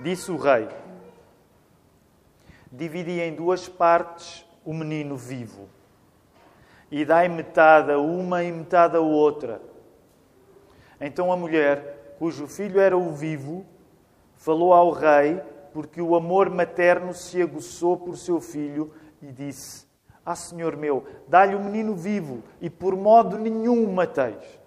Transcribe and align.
Disse 0.00 0.30
o 0.30 0.36
rei: 0.36 0.68
Dividi 2.70 3.20
em 3.20 3.34
duas 3.34 3.68
partes 3.68 4.46
o 4.64 4.72
menino 4.72 5.16
vivo, 5.16 5.68
e 6.90 7.04
dai 7.04 7.28
metade 7.28 7.90
a 7.90 7.98
uma 7.98 8.44
e 8.44 8.52
metade 8.52 8.96
a 8.96 9.00
outra. 9.00 9.60
Então 11.00 11.32
a 11.32 11.36
mulher, 11.36 12.14
cujo 12.18 12.46
filho 12.46 12.80
era 12.80 12.96
o 12.96 13.12
vivo, 13.12 13.66
falou 14.36 14.72
ao 14.72 14.92
rei, 14.92 15.42
porque 15.72 16.00
o 16.00 16.14
amor 16.14 16.48
materno 16.48 17.12
se 17.12 17.42
aguçou 17.42 17.96
por 17.96 18.16
seu 18.16 18.40
filho, 18.40 18.92
e 19.20 19.32
disse: 19.32 19.84
Ah, 20.24 20.36
senhor 20.36 20.76
meu, 20.76 21.04
dá-lhe 21.26 21.56
o 21.56 21.60
menino 21.60 21.96
vivo, 21.96 22.44
e 22.60 22.70
por 22.70 22.94
modo 22.94 23.36
nenhum 23.36 23.84
o 23.84 23.92
mateis. 23.92 24.60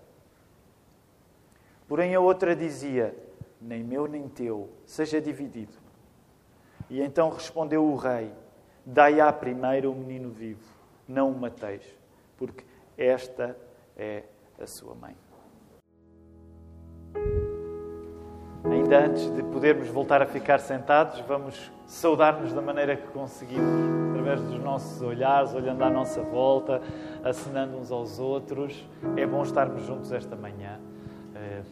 Porém 1.88 2.16
a 2.16 2.20
outra 2.20 2.54
dizia: 2.54 3.16
Nem 3.62 3.84
meu 3.84 4.07
nem 4.07 4.28
teu, 4.28 4.70
seja 4.86 5.21
dividido. 5.21 5.73
E 6.90 7.02
então 7.02 7.30
respondeu 7.30 7.85
o 7.85 7.95
rei: 7.95 8.31
Dai 8.85 9.20
à 9.20 9.31
primeira 9.31 9.90
o 9.90 9.95
menino 9.95 10.31
vivo, 10.31 10.68
não 11.08 11.30
o 11.30 11.38
mateis, 11.38 11.84
porque 12.38 12.66
esta 12.98 13.55
é 13.95 14.23
a 14.59 14.66
sua 14.66 14.95
mãe. 14.95 15.16
Ainda 18.63 19.05
antes 19.05 19.30
de 19.35 19.44
podermos 19.44 19.88
voltar 19.88 20.21
a 20.21 20.26
ficar 20.26 20.59
sentados, 20.59 21.20
vamos 21.21 21.71
saudar-nos 21.85 22.54
da 22.54 22.62
maneira 22.62 22.96
que 22.96 23.07
conseguimos, 23.07 24.12
através 24.12 24.41
dos 24.41 24.59
nossos 24.59 25.02
olhares, 25.02 25.54
olhando 25.54 25.84
à 25.84 25.90
nossa 25.90 26.21
volta, 26.21 26.82
acenando 27.23 27.77
uns 27.77 27.91
aos 27.91 28.20
outros. 28.20 28.88
É 29.18 29.26
bom 29.26 29.43
estarmos 29.43 29.84
juntos 29.84 30.12
esta 30.12 30.35
manhã. 30.35 30.80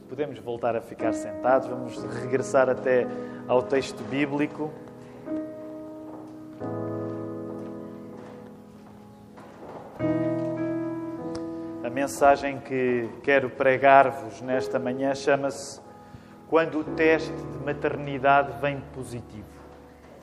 Podemos 0.07 0.39
voltar 0.39 0.75
a 0.75 0.81
ficar 0.81 1.13
sentados, 1.13 1.67
vamos 1.67 2.01
regressar 2.21 2.69
até 2.69 3.07
ao 3.47 3.61
texto 3.61 4.03
bíblico. 4.03 4.71
A 11.83 11.89
mensagem 11.89 12.59
que 12.59 13.09
quero 13.23 13.49
pregar-vos 13.49 14.41
nesta 14.41 14.77
manhã 14.77 15.15
chama-se 15.15 15.81
Quando 16.47 16.79
o 16.79 16.83
teste 16.83 17.31
de 17.31 17.57
maternidade 17.65 18.59
vem 18.61 18.81
positivo. 18.93 19.47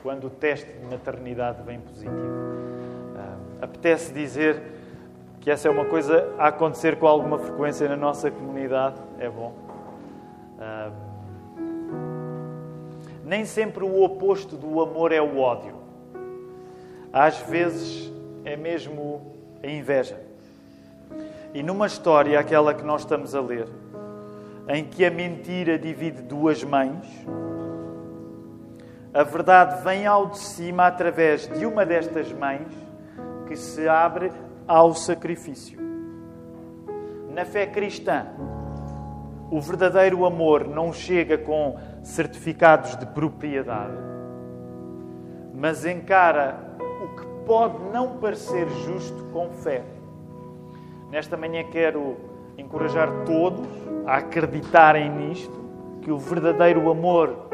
Quando 0.01 0.27
o 0.27 0.29
teste 0.29 0.71
de 0.71 0.85
maternidade 0.85 1.61
vem 1.63 1.79
positivo. 1.79 2.15
Uh, 2.15 3.63
apetece 3.63 4.13
dizer 4.13 4.76
que 5.47 5.51
essa 5.51 5.69
é 5.69 5.71
uma 5.71 5.85
coisa 5.85 6.27
a 6.37 6.49
acontecer 6.49 6.97
com 6.97 7.07
alguma 7.07 7.39
frequência 7.39 7.87
na 7.87 7.95
nossa 7.95 8.29
comunidade. 8.29 8.97
É 9.17 9.29
bom. 9.29 9.53
Nem 13.23 13.45
sempre 13.45 13.85
o 13.85 14.03
oposto 14.03 14.57
do 14.57 14.81
amor 14.81 15.13
é 15.13 15.21
o 15.21 15.37
ódio. 15.37 15.73
Às 17.13 17.37
vezes 17.37 18.11
é 18.43 18.57
mesmo 18.57 19.37
a 19.63 19.67
inveja. 19.67 20.19
E 21.53 21.63
numa 21.63 21.87
história, 21.87 22.37
aquela 22.37 22.73
que 22.73 22.83
nós 22.83 23.03
estamos 23.03 23.33
a 23.33 23.39
ler, 23.39 23.69
em 24.67 24.83
que 24.83 25.05
a 25.05 25.09
mentira 25.09 25.79
divide 25.79 26.23
duas 26.23 26.61
mães, 26.61 27.07
a 29.13 29.23
verdade 29.23 29.81
vem 29.81 30.05
ao 30.05 30.25
de 30.25 30.39
cima 30.39 30.87
através 30.87 31.47
de 31.47 31.65
uma 31.65 31.85
destas 31.85 32.33
mães 32.33 32.67
que 33.47 33.55
se 33.55 33.87
abre 33.87 34.29
ao 34.67 34.93
sacrifício. 34.93 35.79
Na 37.29 37.45
fé 37.45 37.65
cristã, 37.65 38.27
o 39.49 39.61
verdadeiro 39.61 40.25
amor 40.25 40.67
não 40.67 40.91
chega 40.91 41.37
com 41.37 41.77
certificados 42.03 42.95
de 42.97 43.05
propriedade, 43.05 43.97
mas 45.53 45.85
encara 45.85 46.59
o 47.03 47.15
que 47.15 47.25
pode 47.45 47.81
não 47.93 48.17
parecer 48.17 48.67
justo 48.85 49.23
com 49.31 49.49
fé. 49.51 49.83
Nesta 51.09 51.37
manhã 51.37 51.63
quero 51.71 52.17
encorajar 52.57 53.09
todos 53.25 53.67
a 54.05 54.17
acreditarem 54.17 55.09
nisto, 55.09 55.65
que 56.01 56.11
o 56.11 56.17
verdadeiro 56.17 56.89
amor 56.89 57.47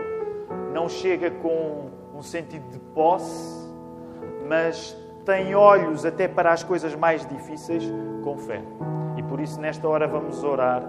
não 0.73 0.89
chega 0.89 1.29
com 1.29 1.89
um 2.15 2.21
sentido 2.23 2.67
de 2.71 2.79
posse, 2.79 3.69
mas 4.47 4.97
tem 5.25 5.55
olhos 5.55 6.05
até 6.05 6.27
para 6.27 6.51
as 6.51 6.63
coisas 6.63 6.95
mais 6.95 7.25
difíceis 7.25 7.83
com 8.23 8.37
fé. 8.37 8.61
E 9.17 9.23
por 9.23 9.39
isso, 9.39 9.59
nesta 9.59 9.87
hora, 9.87 10.07
vamos 10.07 10.43
orar 10.43 10.83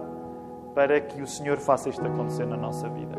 para 0.74 1.00
que 1.00 1.22
o 1.22 1.26
Senhor 1.26 1.56
faça 1.58 1.88
isto 1.88 2.04
acontecer 2.04 2.46
na 2.46 2.56
nossa 2.56 2.88
vida. 2.88 3.14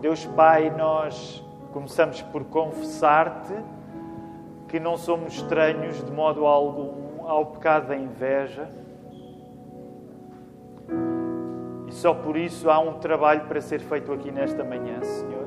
Deus 0.00 0.26
Pai, 0.26 0.70
nós 0.70 1.42
começamos 1.72 2.20
por 2.20 2.44
confessar-te 2.44 3.54
que 4.68 4.78
não 4.78 4.96
somos 4.96 5.34
estranhos 5.34 6.04
de 6.04 6.12
modo 6.12 6.44
algum 6.44 7.26
ao 7.26 7.46
pecado 7.46 7.88
da 7.88 7.96
inveja. 7.96 8.68
E 11.86 11.92
só 11.92 12.12
por 12.12 12.36
isso 12.36 12.68
há 12.68 12.78
um 12.78 12.94
trabalho 12.94 13.46
para 13.46 13.60
ser 13.60 13.80
feito 13.80 14.12
aqui 14.12 14.30
nesta 14.30 14.62
manhã, 14.62 15.02
Senhor. 15.02 15.43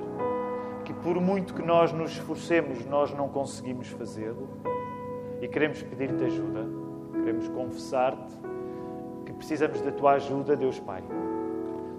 Por 1.07 1.21
muito 1.21 1.53
que 1.53 1.61
nós 1.61 1.93
nos 1.93 2.11
esforcemos, 2.11 2.85
nós 2.85 3.13
não 3.13 3.29
conseguimos 3.29 3.87
fazê-lo. 3.87 4.49
E 5.41 5.47
queremos 5.47 5.81
pedir-te 5.81 6.21
ajuda. 6.25 6.65
Queremos 7.13 7.47
confessar-te 7.47 8.33
que 9.25 9.31
precisamos 9.31 9.79
da 9.79 9.89
tua 9.93 10.15
ajuda, 10.15 10.53
Deus 10.53 10.81
Pai. 10.81 11.01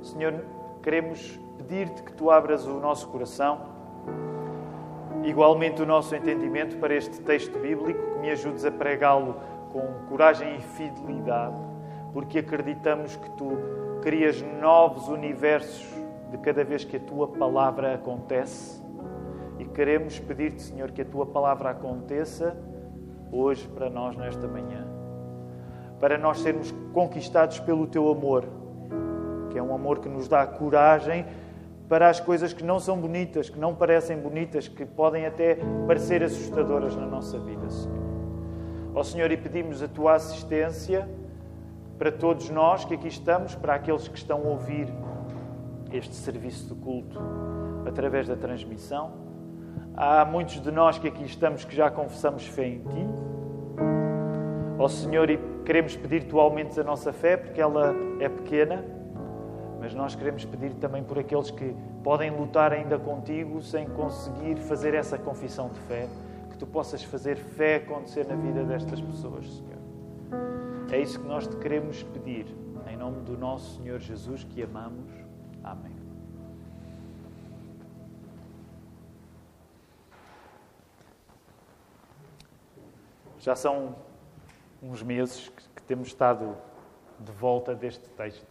Senhor, 0.02 0.44
queremos 0.82 1.40
pedir-te 1.56 2.02
que 2.02 2.12
tu 2.12 2.30
abras 2.30 2.66
o 2.66 2.78
nosso 2.80 3.08
coração, 3.08 3.62
igualmente 5.24 5.80
o 5.80 5.86
nosso 5.86 6.14
entendimento 6.14 6.76
para 6.76 6.94
este 6.94 7.18
texto 7.22 7.58
bíblico, 7.58 8.12
que 8.12 8.18
me 8.18 8.30
ajudes 8.30 8.66
a 8.66 8.70
pregá-lo 8.70 9.36
com 9.72 10.06
coragem 10.10 10.56
e 10.56 10.60
fidelidade, 10.60 11.56
porque 12.12 12.40
acreditamos 12.40 13.16
que 13.16 13.30
tu 13.30 13.56
crias 14.02 14.44
novos 14.60 15.08
universos 15.08 15.88
de 16.30 16.36
cada 16.36 16.62
vez 16.62 16.84
que 16.84 16.98
a 16.98 17.00
tua 17.00 17.26
palavra 17.26 17.94
acontece. 17.94 18.77
E 19.58 19.64
queremos 19.64 20.18
pedir-te, 20.18 20.62
Senhor, 20.62 20.90
que 20.90 21.02
a 21.02 21.04
tua 21.04 21.26
palavra 21.26 21.70
aconteça 21.70 22.56
hoje 23.32 23.66
para 23.68 23.90
nós, 23.90 24.16
nesta 24.16 24.46
manhã, 24.46 24.86
para 25.98 26.16
nós 26.16 26.40
sermos 26.40 26.72
conquistados 26.92 27.58
pelo 27.60 27.86
teu 27.86 28.08
amor, 28.10 28.44
que 29.50 29.58
é 29.58 29.62
um 29.62 29.74
amor 29.74 29.98
que 29.98 30.08
nos 30.08 30.28
dá 30.28 30.46
coragem 30.46 31.26
para 31.88 32.08
as 32.08 32.20
coisas 32.20 32.52
que 32.52 32.62
não 32.62 32.78
são 32.78 33.00
bonitas, 33.00 33.48
que 33.48 33.58
não 33.58 33.74
parecem 33.74 34.18
bonitas, 34.18 34.68
que 34.68 34.84
podem 34.84 35.26
até 35.26 35.58
parecer 35.86 36.22
assustadoras 36.22 36.94
na 36.94 37.06
nossa 37.06 37.38
vida, 37.38 37.68
Senhor. 37.70 37.98
Ó 38.94 39.02
Senhor, 39.02 39.30
e 39.30 39.36
pedimos 39.36 39.82
a 39.82 39.88
tua 39.88 40.14
assistência 40.14 41.08
para 41.98 42.12
todos 42.12 42.48
nós 42.50 42.84
que 42.84 42.94
aqui 42.94 43.08
estamos, 43.08 43.54
para 43.54 43.74
aqueles 43.74 44.06
que 44.06 44.16
estão 44.16 44.38
a 44.38 44.48
ouvir 44.48 44.88
este 45.92 46.14
serviço 46.14 46.74
de 46.74 46.80
culto 46.80 47.18
através 47.86 48.28
da 48.28 48.36
transmissão. 48.36 49.27
Há 50.00 50.24
muitos 50.24 50.60
de 50.60 50.70
nós 50.70 50.96
que 50.96 51.08
aqui 51.08 51.24
estamos 51.24 51.64
que 51.64 51.74
já 51.74 51.90
confessamos 51.90 52.46
fé 52.46 52.68
em 52.68 52.78
Ti. 52.78 53.06
Ó 54.78 54.86
Senhor, 54.86 55.28
e 55.28 55.40
queremos 55.64 55.96
pedir 55.96 56.22
Tu 56.28 56.38
aumentes 56.38 56.78
a 56.78 56.84
nossa 56.84 57.12
fé, 57.12 57.36
porque 57.36 57.60
ela 57.60 57.92
é 58.20 58.28
pequena, 58.28 58.84
mas 59.80 59.92
nós 59.94 60.14
queremos 60.14 60.44
pedir 60.44 60.72
também 60.74 61.02
por 61.02 61.18
aqueles 61.18 61.50
que 61.50 61.74
podem 62.04 62.30
lutar 62.30 62.72
ainda 62.72 62.96
contigo 62.96 63.60
sem 63.60 63.88
conseguir 63.88 64.60
fazer 64.60 64.94
essa 64.94 65.18
confissão 65.18 65.68
de 65.68 65.80
fé 65.80 66.06
que 66.48 66.56
tu 66.56 66.64
possas 66.64 67.02
fazer 67.02 67.36
fé 67.36 67.76
acontecer 67.84 68.24
na 68.24 68.36
vida 68.36 68.62
destas 68.62 69.00
pessoas, 69.00 69.48
Senhor. 69.52 70.92
É 70.92 71.00
isso 71.00 71.18
que 71.18 71.26
nós 71.26 71.44
te 71.44 71.56
queremos 71.56 72.04
pedir, 72.04 72.46
em 72.88 72.96
nome 72.96 73.22
do 73.22 73.36
nosso 73.36 73.82
Senhor 73.82 73.98
Jesus, 73.98 74.44
que 74.44 74.62
amamos. 74.62 75.10
Amém. 75.64 76.07
Já 83.40 83.54
são 83.54 83.94
uns 84.82 85.02
meses 85.02 85.48
que 85.74 85.82
temos 85.82 86.08
estado 86.08 86.56
de 87.20 87.30
volta 87.32 87.74
deste 87.74 88.08
texto 88.10 88.46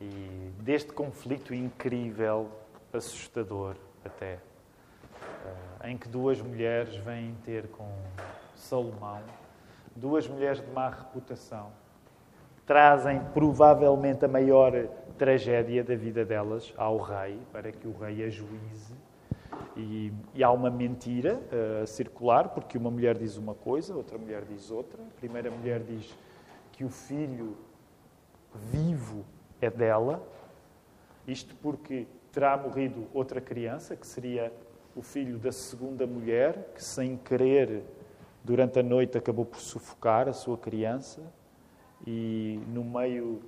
e 0.00 0.52
deste 0.60 0.92
conflito 0.92 1.54
incrível, 1.54 2.50
assustador 2.92 3.76
até, 4.04 4.38
em 5.84 5.96
que 5.96 6.08
duas 6.08 6.40
mulheres 6.40 6.94
vêm 6.96 7.34
ter 7.44 7.68
com 7.68 7.90
Salomão, 8.54 9.22
duas 9.96 10.28
mulheres 10.28 10.60
de 10.60 10.70
má 10.70 10.90
reputação, 10.90 11.70
trazem 12.66 13.20
provavelmente 13.32 14.24
a 14.24 14.28
maior 14.28 14.72
tragédia 15.16 15.82
da 15.82 15.96
vida 15.96 16.22
delas 16.24 16.72
ao 16.76 16.98
rei, 16.98 17.40
para 17.50 17.72
que 17.72 17.88
o 17.88 17.98
rei 17.98 18.24
a 18.24 18.28
juíze. 18.28 18.94
E, 19.78 20.12
e 20.34 20.42
há 20.42 20.50
uma 20.50 20.70
mentira 20.70 21.40
uh, 21.52 21.84
a 21.84 21.86
circular, 21.86 22.48
porque 22.48 22.76
uma 22.76 22.90
mulher 22.90 23.16
diz 23.16 23.36
uma 23.36 23.54
coisa, 23.54 23.94
outra 23.94 24.18
mulher 24.18 24.44
diz 24.44 24.72
outra. 24.72 25.00
A 25.00 25.20
primeira 25.20 25.50
mulher 25.50 25.80
diz 25.84 26.12
que 26.72 26.84
o 26.84 26.88
filho 26.88 27.56
vivo 28.54 29.24
é 29.60 29.70
dela, 29.70 30.20
isto 31.28 31.54
porque 31.62 32.06
terá 32.32 32.56
morrido 32.56 33.06
outra 33.14 33.40
criança, 33.40 33.94
que 33.94 34.06
seria 34.06 34.52
o 34.96 35.02
filho 35.02 35.38
da 35.38 35.52
segunda 35.52 36.06
mulher, 36.06 36.72
que 36.74 36.82
sem 36.82 37.16
querer, 37.16 37.84
durante 38.42 38.80
a 38.80 38.82
noite, 38.82 39.16
acabou 39.16 39.44
por 39.44 39.60
sufocar 39.60 40.28
a 40.28 40.32
sua 40.32 40.58
criança. 40.58 41.22
E 42.04 42.60
no 42.68 42.82
meio 42.82 43.40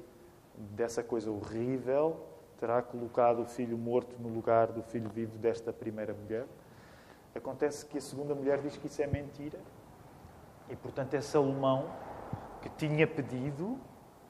dessa 0.77 1.03
coisa 1.03 1.31
horrível, 1.31 2.21
terá 2.61 2.83
colocado 2.83 3.41
o 3.41 3.47
filho 3.47 3.79
morto 3.79 4.15
no 4.21 4.29
lugar 4.29 4.69
do 4.69 4.83
filho 4.83 5.09
vivo 5.09 5.39
desta 5.39 5.73
primeira 5.73 6.13
mulher. 6.13 6.45
Acontece 7.35 7.87
que 7.87 7.97
a 7.97 8.01
segunda 8.01 8.35
mulher 8.35 8.61
diz 8.61 8.77
que 8.77 8.87
isso 8.87 9.01
é 9.01 9.07
mentira. 9.07 9.59
E, 10.69 10.77
portanto, 10.77 11.15
é 11.15 11.21
Salomão 11.23 11.91
que 12.61 12.69
tinha 12.71 13.07
pedido 13.07 13.79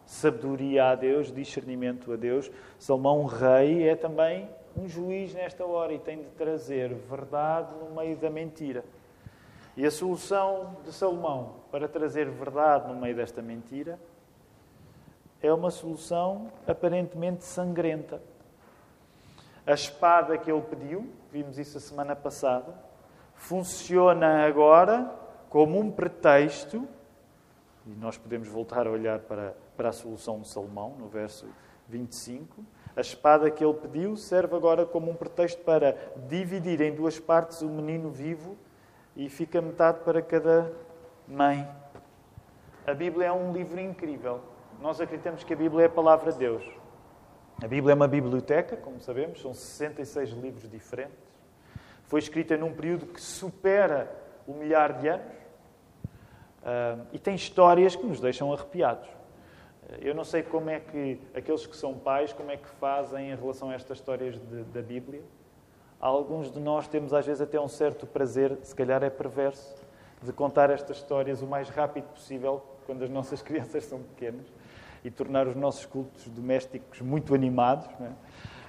sabedoria 0.06 0.91
a 0.91 0.94
Deus, 0.94 1.32
discernimento 1.32 2.12
a 2.12 2.17
Deus. 2.17 2.50
Salomão, 2.79 3.25
rei, 3.27 3.88
é 3.88 3.97
também 3.97 4.49
um 4.76 4.88
juiz 4.88 5.35
nesta 5.35 5.65
hora 5.65 5.93
e 5.93 5.99
tem 5.99 6.23
de 6.23 6.31
trazer 6.31 6.94
verdade 6.94 7.75
no 7.75 7.94
meio 7.94 8.17
da 8.17 8.31
mentira. 8.31 8.85
E 9.76 9.85
a 9.85 9.91
solução 9.91 10.76
de 10.85 10.93
Salomão 10.93 11.56
para 11.71 11.88
trazer 11.88 12.29
verdade 12.29 12.88
no 12.88 13.00
meio 13.00 13.17
desta 13.17 13.43
mentira 13.43 13.99
é 15.42 15.52
uma 15.52 15.70
solução 15.70 16.50
aparentemente 16.66 17.44
sangrenta. 17.44 18.20
A 19.66 19.72
espada 19.72 20.37
que 20.37 20.50
ele 20.50 20.62
pediu, 20.62 21.08
vimos 21.31 21.58
isso 21.58 21.78
a 21.78 21.81
semana 21.81 22.16
passada, 22.16 22.75
funciona 23.34 24.46
agora 24.46 25.10
como 25.48 25.78
um 25.78 25.90
pretexto, 25.90 26.87
e 27.87 27.90
nós 27.90 28.16
podemos 28.16 28.48
voltar 28.48 28.87
a 28.87 28.90
olhar 28.90 29.20
para, 29.20 29.54
para 29.76 29.88
a 29.88 29.92
solução 29.92 30.40
de 30.40 30.48
Salomão, 30.48 30.94
no 30.98 31.08
verso 31.08 31.46
25. 31.88 32.64
A 32.96 33.00
espada 33.00 33.50
que 33.50 33.64
ele 33.64 33.75
pediu 33.75 34.16
serve 34.16 34.54
agora 34.54 34.84
como 34.84 35.10
um 35.10 35.14
pretexto 35.14 35.62
para 35.62 35.96
dividir 36.28 36.81
em 36.81 36.94
duas 36.94 37.19
partes 37.19 37.62
o 37.62 37.69
menino 37.69 38.10
vivo 38.10 38.56
e 39.16 39.28
fica 39.28 39.60
metade 39.60 40.00
para 40.00 40.20
cada 40.20 40.72
mãe. 41.26 41.69
A 42.87 42.94
Bíblia 42.94 43.28
é 43.28 43.32
um 43.32 43.52
livro 43.52 43.81
incrível. 43.81 44.50
Nós 44.81 44.99
acreditamos 44.99 45.44
que 45.44 45.53
a 45.53 45.56
Bíblia 45.56 45.82
é 45.82 45.87
a 45.87 45.91
palavra 45.91 46.32
de 46.32 46.38
Deus. 46.38 46.65
A 47.62 47.69
Bíblia 47.69 47.93
é 47.93 47.94
uma 47.94 48.09
biblioteca, 48.09 48.79
como 48.79 48.99
sabemos, 48.99 49.43
são 49.43 49.53
66 49.53 50.31
livros 50.31 50.71
diferentes. 50.71 51.19
Foi 52.05 52.19
escrita 52.19 52.56
num 52.56 52.73
período 52.73 53.05
que 53.05 53.21
supera 53.21 54.11
o 54.47 54.55
milhar 54.55 54.99
de 54.99 55.09
anos 55.09 55.35
uh, 56.62 57.06
e 57.12 57.19
tem 57.19 57.35
histórias 57.35 57.94
que 57.94 58.06
nos 58.06 58.21
deixam 58.21 58.50
arrepiados. 58.55 59.06
Eu 60.00 60.15
não 60.15 60.25
sei 60.25 60.43
como 60.43 60.71
é 60.71 60.81
que 60.81 61.21
aqueles 61.35 61.67
que 61.67 61.76
são 61.76 61.93
pais, 61.93 62.33
como 62.33 62.50
é 62.50 62.56
que 62.56 62.69
fazem 62.81 63.33
em 63.33 63.37
relação 63.37 63.69
a 63.69 63.75
estas 63.75 63.99
histórias 63.99 64.38
de, 64.38 64.62
da 64.62 64.81
Bíblia. 64.81 65.23
Alguns 66.00 66.50
de 66.50 66.59
nós 66.59 66.88
temos 66.88 67.12
às 67.12 67.26
vezes 67.26 67.43
até 67.43 67.61
um 67.61 67.69
certo 67.69 68.06
prazer, 68.06 68.56
se 68.62 68.75
calhar 68.75 69.03
é 69.03 69.11
perverso, 69.11 69.76
de 70.23 70.33
contar 70.33 70.71
estas 70.71 70.97
histórias 70.97 71.43
o 71.43 71.47
mais 71.47 71.69
rápido 71.69 72.06
possível 72.15 72.65
quando 72.87 73.05
as 73.05 73.11
nossas 73.11 73.43
crianças 73.43 73.85
são 73.85 73.99
pequenas 73.99 74.47
e 75.05 75.11
tornar 75.11 75.47
os 75.47 75.55
nossos 75.55 75.87
cultos 75.87 76.29
domésticos 76.29 77.00
muito 77.00 77.35
animados. 77.35 77.88
Não 77.99 78.06
é? 78.06 78.11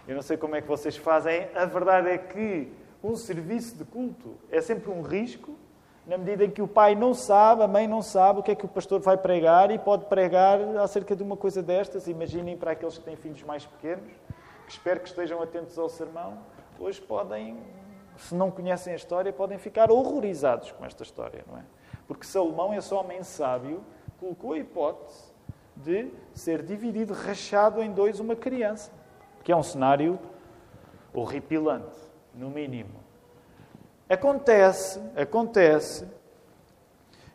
Eu 0.08 0.16
não 0.16 0.22
sei 0.22 0.38
como 0.38 0.56
é 0.56 0.62
que 0.62 0.68
vocês 0.68 0.98
fazem. 0.98 1.48
A 1.56 1.66
verdade 1.66 2.10
é 2.10 2.18
que 2.18 2.72
um 3.04 3.16
serviço 3.16 3.78
de 3.78 3.86
culto 3.86 4.36
é 4.50 4.62
sempre 4.62 4.90
um 4.90 5.02
risco, 5.02 5.56
na 6.06 6.18
medida 6.18 6.44
em 6.44 6.50
que 6.50 6.62
o 6.62 6.68
pai 6.68 6.96
não 6.96 7.14
sabe, 7.14 7.64
a 7.64 7.68
mãe 7.68 7.88
não 7.88 8.02
sabe 8.02 8.40
o 8.40 8.44
que 8.44 8.52
é 8.52 8.56
que 8.56 8.66
o 8.66 8.68
pastor 8.68 9.00
vai 9.00 9.18
pregar 9.18 9.70
e 9.72 9.78
pode 9.78 10.06
pregar 10.06 10.60
acerca 10.78 11.16
de 11.16 11.22
uma 11.22 11.38
coisa 11.38 11.62
destas. 11.62 12.08
Imaginem 12.08 12.58
para 12.58 12.72
aqueles 12.72 12.98
que 12.98 13.04
têm 13.04 13.16
filhos 13.16 13.44
mais 13.44 13.66
pequenos, 13.66 14.12
que 14.66 14.72
espero 14.72 15.00
que 15.00 15.08
estejam 15.08 15.42
atentos 15.42 15.78
ao 15.78 15.88
sermão, 15.90 16.40
hoje 16.80 17.00
podem, 17.00 17.58
se 18.18 18.34
não 18.34 18.50
conhecem 18.50 18.94
a 18.94 18.96
história, 18.96 19.32
podem 19.32 19.60
ficar 19.60 19.92
horrorizados 19.92 20.72
com 20.72 20.84
esta 20.84 21.04
história, 21.04 21.46
não 21.48 21.60
é? 21.60 21.64
Porque 22.08 22.26
Salomão, 22.26 22.74
esse 22.74 22.94
homem 22.94 23.24
sábio, 23.24 23.84
colocou 24.20 24.54
a 24.54 24.58
hipótese 24.58 25.31
de 25.84 26.12
ser 26.34 26.62
dividido, 26.62 27.14
rachado 27.14 27.82
em 27.82 27.92
dois 27.92 28.20
uma 28.20 28.36
criança, 28.36 28.92
que 29.44 29.52
é 29.52 29.56
um 29.56 29.64
cenário 29.64 30.20
horripilante, 31.14 31.98
no 32.34 32.50
mínimo. 32.50 33.02
Acontece, 34.10 35.02
acontece 35.16 36.08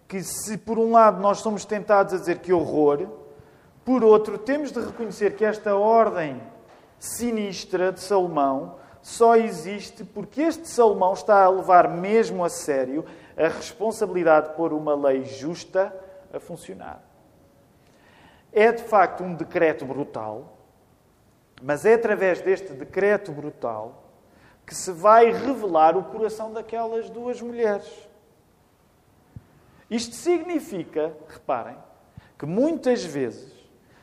que 0.06 0.22
se 0.22 0.56
por 0.56 0.78
um 0.78 0.92
lado 0.92 1.20
nós 1.20 1.38
somos 1.38 1.64
tentados 1.64 2.14
a 2.14 2.18
dizer 2.18 2.38
que 2.38 2.52
horror, 2.52 3.08
por 3.84 4.04
outro 4.04 4.38
temos 4.38 4.70
de 4.70 4.80
reconhecer 4.80 5.36
que 5.36 5.44
esta 5.44 5.74
ordem 5.74 6.40
sinistra 6.98 7.92
de 7.92 8.00
Salomão 8.00 8.76
só 9.02 9.36
existe 9.36 10.04
porque 10.04 10.42
este 10.42 10.68
Salomão 10.68 11.12
está 11.12 11.44
a 11.44 11.48
levar 11.48 11.88
mesmo 11.88 12.44
a 12.44 12.48
sério 12.48 13.04
a 13.36 13.48
responsabilidade 13.48 14.48
de 14.48 14.54
pôr 14.54 14.72
uma 14.72 14.94
lei 14.94 15.24
justa 15.24 15.94
a 16.32 16.40
funcionar. 16.40 17.05
É 18.58 18.72
de 18.72 18.82
facto 18.84 19.22
um 19.22 19.34
decreto 19.34 19.84
brutal, 19.84 20.56
mas 21.60 21.84
é 21.84 21.92
através 21.92 22.40
deste 22.40 22.72
decreto 22.72 23.30
brutal 23.30 24.04
que 24.64 24.74
se 24.74 24.90
vai 24.92 25.30
revelar 25.30 25.94
o 25.94 26.04
coração 26.04 26.50
daquelas 26.50 27.10
duas 27.10 27.38
mulheres. 27.42 28.08
Isto 29.90 30.14
significa, 30.14 31.14
reparem, 31.28 31.76
que 32.38 32.46
muitas 32.46 33.04
vezes, 33.04 33.52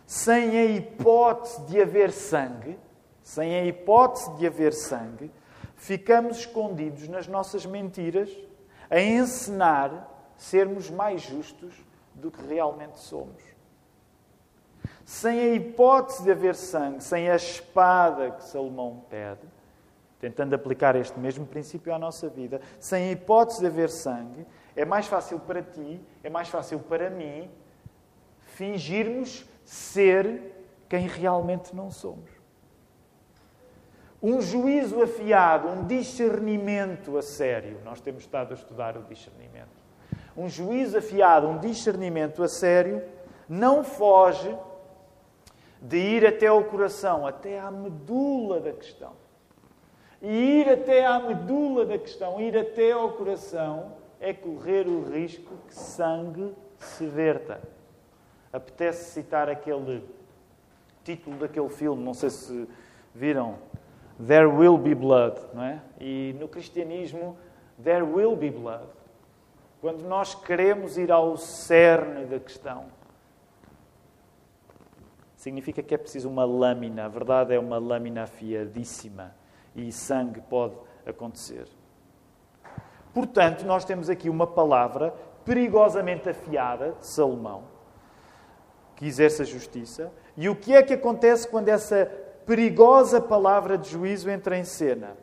sem 0.05 0.55
a 0.55 0.65
hipótese 0.65 1.59
de 1.63 1.81
haver 1.81 2.11
sangue, 2.11 2.77
sem 3.23 3.55
a 3.55 3.65
hipótese 3.65 4.35
de 4.35 4.45
haver 4.45 4.71
sangue, 4.71 5.31
ficamos 5.75 6.37
escondidos 6.37 7.07
nas 7.07 7.27
nossas 7.27 7.65
mentiras 7.65 8.29
a 8.87 9.01
encenar 9.01 10.07
sermos 10.37 10.91
mais 10.91 11.23
justos 11.23 11.73
do 12.13 12.29
que 12.29 12.45
realmente 12.45 12.99
somos 12.99 13.52
sem 15.05 15.39
a 15.39 15.55
hipótese 15.55 16.23
de 16.23 16.31
haver 16.31 16.55
sangue, 16.55 17.03
sem 17.03 17.29
a 17.29 17.35
espada 17.35 18.31
que 18.31 18.43
Salomão 18.43 19.03
pede, 19.09 19.41
tentando 20.19 20.53
aplicar 20.53 20.95
este 20.95 21.19
mesmo 21.19 21.45
princípio 21.45 21.93
à 21.93 21.99
nossa 21.99 22.29
vida, 22.29 22.61
sem 22.79 23.09
a 23.09 23.11
hipótese 23.11 23.59
de 23.59 23.67
haver 23.67 23.89
sangue, 23.89 24.45
é 24.75 24.85
mais 24.85 25.05
fácil 25.07 25.39
para 25.39 25.61
ti, 25.61 26.01
é 26.23 26.29
mais 26.29 26.47
fácil 26.47 26.79
para 26.79 27.09
mim 27.09 27.49
fingirmos 28.39 29.45
ser 29.65 30.53
quem 30.87 31.07
realmente 31.07 31.75
não 31.75 31.91
somos. 31.91 32.29
Um 34.21 34.41
juízo 34.41 35.01
afiado, 35.03 35.67
um 35.67 35.85
discernimento 35.85 37.17
a 37.17 37.21
sério. 37.21 37.81
Nós 37.83 37.99
temos 37.99 38.23
estado 38.23 38.51
a 38.51 38.53
estudar 38.53 38.95
o 38.95 39.03
discernimento. 39.03 39.83
Um 40.37 40.47
juízo 40.47 40.97
afiado, 40.97 41.47
um 41.47 41.59
discernimento 41.59 42.41
a 42.41 42.47
sério, 42.47 43.03
não 43.49 43.83
foge 43.83 44.55
de 45.83 45.97
ir 45.97 46.25
até 46.25 46.47
ao 46.47 46.63
coração, 46.63 47.27
até 47.27 47.59
à 47.59 47.69
medula 47.69 48.61
da 48.61 48.71
questão. 48.71 49.11
E 50.21 50.61
ir 50.61 50.69
até 50.69 51.05
à 51.05 51.19
medula 51.19 51.85
da 51.85 51.97
questão, 51.97 52.39
ir 52.39 52.57
até 52.57 52.93
ao 52.93 53.11
coração, 53.11 53.91
é 54.21 54.33
correr 54.33 54.87
o 54.87 55.03
risco 55.03 55.53
que 55.67 55.75
sangue 55.75 56.55
se 56.77 57.05
verta. 57.05 57.59
Apetece 58.53 59.11
citar 59.11 59.49
aquele 59.49 60.01
título 61.03 61.35
daquele 61.35 61.67
filme, 61.67 62.01
não 62.01 62.13
sei 62.13 62.29
se 62.29 62.69
viram, 63.13 63.55
There 64.25 64.45
Will 64.45 64.77
Be 64.77 64.95
Blood, 64.95 65.37
não 65.53 65.63
é? 65.63 65.81
E 65.99 66.33
no 66.39 66.47
cristianismo, 66.47 67.37
There 67.83 68.03
Will 68.03 68.37
Be 68.37 68.49
Blood. 68.49 68.87
Quando 69.81 70.03
nós 70.03 70.33
queremos 70.33 70.97
ir 70.97 71.11
ao 71.11 71.35
cerne 71.35 72.23
da 72.25 72.39
questão, 72.39 72.85
significa 75.43 75.83
que 75.83 75.93
é 75.93 75.97
preciso 75.97 76.29
uma 76.29 76.45
lâmina. 76.45 77.03
A 77.05 77.09
verdade 77.09 77.53
é 77.53 77.59
uma 77.59 77.77
lâmina 77.77 78.23
afiadíssima 78.23 79.35
e 79.75 79.91
sangue 79.91 80.39
pode 80.39 80.75
acontecer. 81.05 81.67
Portanto, 83.13 83.65
nós 83.65 83.83
temos 83.83 84.09
aqui 84.09 84.29
uma 84.29 84.47
palavra 84.47 85.13
perigosamente 85.43 86.29
afiada 86.29 86.93
de 86.93 87.05
Salomão, 87.05 87.65
que 88.95 89.05
exerce 89.05 89.41
a 89.41 89.45
justiça. 89.45 90.11
E 90.37 90.47
o 90.47 90.55
que 90.55 90.73
é 90.73 90.81
que 90.81 90.93
acontece 90.93 91.45
quando 91.45 91.67
essa 91.67 92.09
perigosa 92.45 93.19
palavra 93.19 93.77
de 93.77 93.89
juízo 93.89 94.29
entra 94.29 94.57
em 94.57 94.63
cena? 94.63 95.17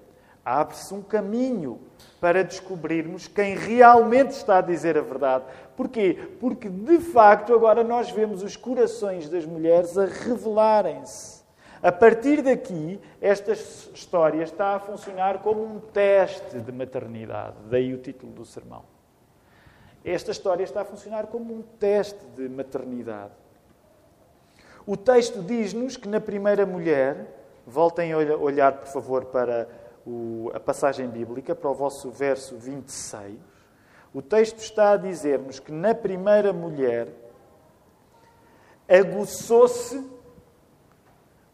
Abre-se 0.50 0.92
um 0.92 1.00
caminho 1.00 1.78
para 2.21 2.42
descobrirmos 2.42 3.28
quem 3.28 3.54
realmente 3.54 4.33
está 4.33 4.59
a 4.59 4.61
dizer 4.61 4.99
a 4.99 5.00
verdade. 5.00 5.45
Porquê? 5.76 6.19
Porque, 6.40 6.69
de 6.69 6.99
facto, 6.99 7.54
agora 7.54 7.85
nós 7.85 8.11
vemos 8.11 8.42
os 8.42 8.57
corações 8.57 9.28
das 9.28 9.47
mulheres 9.47 9.97
a 9.97 10.07
revelarem-se. 10.07 11.45
A 11.80 11.92
partir 11.92 12.42
daqui, 12.42 13.00
esta 13.21 13.52
história 13.52 14.42
está 14.42 14.75
a 14.75 14.80
funcionar 14.80 15.38
como 15.38 15.62
um 15.62 15.78
teste 15.78 16.59
de 16.59 16.73
maternidade. 16.73 17.54
Daí 17.71 17.95
o 17.95 17.99
título 17.99 18.33
do 18.33 18.45
sermão. 18.45 18.83
Esta 20.04 20.33
história 20.33 20.64
está 20.64 20.80
a 20.80 20.85
funcionar 20.85 21.28
como 21.28 21.54
um 21.54 21.62
teste 21.78 22.26
de 22.37 22.49
maternidade. 22.49 23.35
O 24.85 24.97
texto 24.97 25.42
diz-nos 25.42 25.97
que 25.97 26.09
na 26.09 26.21
primeira 26.21 26.66
mulher 26.66 27.37
voltem 27.64 28.12
a 28.12 28.19
olhar, 28.19 28.73
por 28.73 28.88
favor, 28.88 29.26
para 29.26 29.69
o, 30.11 30.50
a 30.52 30.59
passagem 30.61 31.09
bíblica, 31.09 31.55
para 31.55 31.71
o 31.71 31.75
vosso 31.75 32.11
verso 32.11 32.57
26. 32.57 33.38
O 34.12 34.21
texto 34.21 34.59
está 34.59 34.93
a 34.93 34.97
dizer-nos 34.97 35.61
que 35.61 35.71
na 35.71 35.95
primeira 35.95 36.52
mulher 36.52 37.09
aguçou-se 38.88 40.05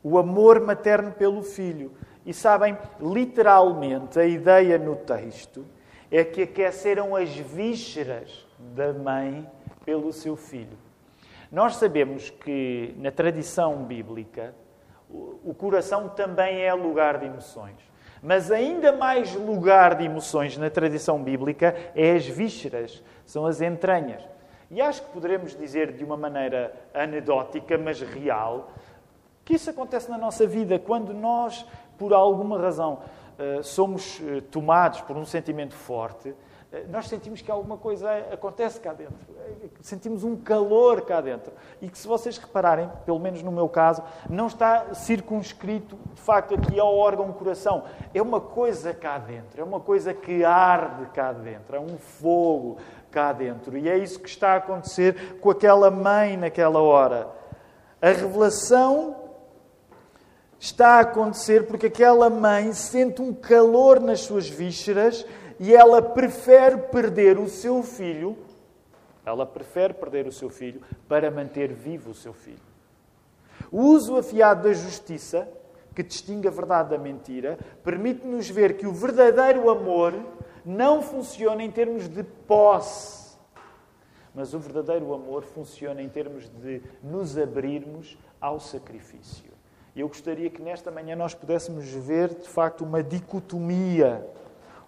o 0.02 0.16
amor 0.18 0.60
materno 0.60 1.12
pelo 1.12 1.42
filho. 1.42 1.92
E 2.24 2.32
sabem, 2.32 2.76
literalmente, 2.98 4.18
a 4.18 4.24
ideia 4.24 4.78
no 4.78 4.96
texto 4.96 5.66
é 6.10 6.24
que 6.24 6.42
aqueceram 6.42 7.14
as 7.14 7.36
vísceras 7.36 8.46
da 8.74 8.92
mãe 8.92 9.48
pelo 9.84 10.12
seu 10.12 10.34
filho. 10.34 10.78
Nós 11.52 11.76
sabemos 11.76 12.30
que 12.30 12.94
na 12.98 13.10
tradição 13.10 13.84
bíblica 13.84 14.54
o 15.08 15.54
coração 15.54 16.08
também 16.08 16.62
é 16.62 16.72
lugar 16.74 17.18
de 17.18 17.26
emoções. 17.26 17.76
Mas 18.22 18.50
ainda 18.50 18.92
mais 18.92 19.34
lugar 19.34 19.94
de 19.94 20.04
emoções 20.04 20.56
na 20.56 20.70
tradição 20.70 21.22
bíblica 21.22 21.74
é 21.94 22.12
as 22.12 22.26
vísceras, 22.26 23.02
são 23.24 23.46
as 23.46 23.60
entranhas. 23.60 24.22
E 24.70 24.80
acho 24.80 25.02
que 25.02 25.12
poderemos 25.12 25.56
dizer 25.56 25.92
de 25.92 26.04
uma 26.04 26.16
maneira 26.16 26.74
anedótica, 26.92 27.78
mas 27.78 28.00
real, 28.00 28.72
que 29.44 29.54
isso 29.54 29.70
acontece 29.70 30.10
na 30.10 30.18
nossa 30.18 30.46
vida 30.46 30.78
quando 30.78 31.14
nós, 31.14 31.64
por 31.96 32.12
alguma 32.12 32.58
razão, 32.58 32.98
eh, 33.38 33.60
somos 33.62 34.20
eh, 34.20 34.40
tomados 34.50 35.02
por 35.02 35.16
um 35.16 35.24
sentimento 35.24 35.74
forte 35.74 36.34
nós 36.88 37.08
sentimos 37.08 37.40
que 37.40 37.50
alguma 37.50 37.76
coisa 37.76 38.10
acontece 38.32 38.80
cá 38.80 38.92
dentro. 38.92 39.16
Sentimos 39.80 40.24
um 40.24 40.36
calor 40.36 41.02
cá 41.02 41.20
dentro. 41.20 41.52
E 41.80 41.88
que, 41.88 41.96
se 41.96 42.08
vocês 42.08 42.36
repararem, 42.38 42.90
pelo 43.04 43.18
menos 43.20 43.42
no 43.42 43.52
meu 43.52 43.68
caso, 43.68 44.02
não 44.28 44.48
está 44.48 44.92
circunscrito, 44.94 45.96
de 46.14 46.20
facto, 46.20 46.54
aqui 46.54 46.78
ao 46.78 46.94
órgão 46.96 47.32
coração. 47.32 47.84
É 48.12 48.20
uma 48.20 48.40
coisa 48.40 48.92
cá 48.92 49.16
dentro. 49.18 49.60
É 49.60 49.64
uma 49.64 49.80
coisa 49.80 50.12
que 50.12 50.44
arde 50.44 51.06
cá 51.14 51.32
dentro. 51.32 51.76
É 51.76 51.80
um 51.80 51.96
fogo 51.96 52.78
cá 53.10 53.32
dentro. 53.32 53.78
E 53.78 53.88
é 53.88 53.96
isso 53.96 54.18
que 54.18 54.28
está 54.28 54.54
a 54.54 54.56
acontecer 54.56 55.38
com 55.40 55.50
aquela 55.50 55.90
mãe 55.90 56.36
naquela 56.36 56.80
hora. 56.80 57.28
A 58.02 58.08
revelação 58.08 59.16
está 60.58 60.96
a 60.96 61.00
acontecer 61.00 61.66
porque 61.66 61.86
aquela 61.86 62.28
mãe 62.28 62.72
sente 62.72 63.22
um 63.22 63.32
calor 63.32 64.00
nas 64.00 64.20
suas 64.22 64.48
vísceras 64.48 65.24
e 65.58 65.74
ela 65.74 66.02
prefere 66.02 66.76
perder 66.76 67.38
o 67.38 67.48
seu 67.48 67.82
filho, 67.82 68.36
ela 69.24 69.44
prefere 69.44 69.94
perder 69.94 70.26
o 70.26 70.32
seu 70.32 70.48
filho 70.48 70.80
para 71.08 71.30
manter 71.30 71.72
vivo 71.72 72.10
o 72.10 72.14
seu 72.14 72.32
filho. 72.32 72.60
O 73.72 73.80
uso 73.82 74.16
afiado 74.16 74.64
da 74.64 74.72
justiça, 74.72 75.48
que 75.94 76.02
distingue 76.02 76.46
a 76.46 76.50
verdade 76.50 76.90
da 76.90 76.98
mentira, 76.98 77.58
permite-nos 77.82 78.48
ver 78.48 78.76
que 78.76 78.86
o 78.86 78.92
verdadeiro 78.92 79.68
amor 79.70 80.14
não 80.64 81.02
funciona 81.02 81.62
em 81.62 81.70
termos 81.70 82.08
de 82.08 82.22
posse, 82.22 83.36
mas 84.34 84.52
o 84.52 84.58
verdadeiro 84.58 85.14
amor 85.14 85.42
funciona 85.42 86.02
em 86.02 86.08
termos 86.08 86.48
de 86.48 86.82
nos 87.02 87.38
abrirmos 87.38 88.18
ao 88.40 88.60
sacrifício. 88.60 89.50
Eu 89.96 90.08
gostaria 90.08 90.50
que 90.50 90.60
nesta 90.60 90.90
manhã 90.90 91.16
nós 91.16 91.34
pudéssemos 91.34 91.86
ver, 91.86 92.28
de 92.34 92.46
facto, 92.46 92.84
uma 92.84 93.02
dicotomia 93.02 94.26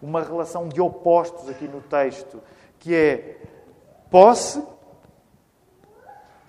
uma 0.00 0.22
relação 0.22 0.68
de 0.68 0.80
opostos 0.80 1.48
aqui 1.48 1.66
no 1.66 1.80
texto, 1.80 2.42
que 2.78 2.94
é 2.94 3.40
posse, 4.10 4.62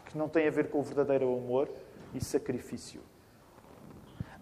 que 0.05 0.17
não 0.17 0.27
tem 0.27 0.47
a 0.47 0.51
ver 0.51 0.69
com 0.69 0.79
o 0.79 0.83
verdadeiro 0.83 1.31
amor, 1.35 1.69
e 2.13 2.23
sacrifício. 2.23 3.01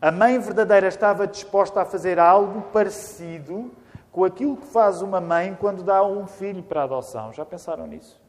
A 0.02 0.12
mãe 0.12 0.38
verdadeira 0.40 0.88
estava 0.88 1.26
disposta 1.26 1.82
a 1.82 1.86
fazer 1.86 2.20
algo 2.20 2.62
parecido 2.72 3.72
com 4.12 4.24
aquilo 4.24 4.56
que 4.58 4.68
faz 4.68 5.02
uma 5.02 5.20
mãe 5.20 5.58
quando 5.60 5.84
dá 5.84 6.04
um 6.04 6.28
filho 6.28 6.64
para 6.64 6.84
adoção. 6.84 7.34
Já 7.34 7.46
pensaram 7.46 7.88
nisso? 7.88 8.20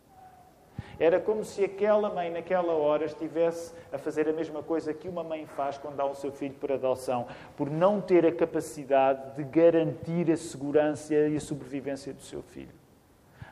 Era 0.99 1.21
como 1.21 1.45
se 1.45 1.65
aquela 1.65 2.11
mãe, 2.11 2.31
naquela 2.31 2.73
hora, 2.73 3.05
estivesse 3.05 3.73
a 3.93 3.99
fazer 3.99 4.29
a 4.29 4.33
mesma 4.33 4.63
coisa 4.63 4.93
que 4.93 5.09
uma 5.09 5.23
mãe 5.23 5.47
faz 5.47 5.79
quando 5.79 5.97
dá 5.97 6.05
o 6.05 6.15
seu 6.15 6.33
filho 6.33 6.55
por 6.55 6.73
adoção, 6.73 7.27
por 7.57 7.71
não 7.71 8.01
ter 8.01 8.27
a 8.27 8.33
capacidade 8.33 9.37
de 9.37 9.45
garantir 9.45 10.31
a 10.31 10.37
segurança 10.37 11.15
e 11.15 11.37
a 11.37 11.41
sobrevivência 11.41 12.13
do 12.13 12.23
seu 12.23 12.43
filho. 12.43 12.75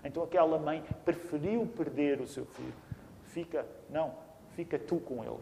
Então 0.05 0.23
aquela 0.23 0.59
mãe 0.59 0.85
preferiu 1.05 1.67
perder 1.67 2.21
o 2.21 2.27
seu 2.27 2.45
filho. 2.47 2.75
Fica, 3.25 3.67
não, 3.91 4.15
fica 4.51 4.79
tu 4.79 4.97
com 4.97 5.23
ele. 5.23 5.39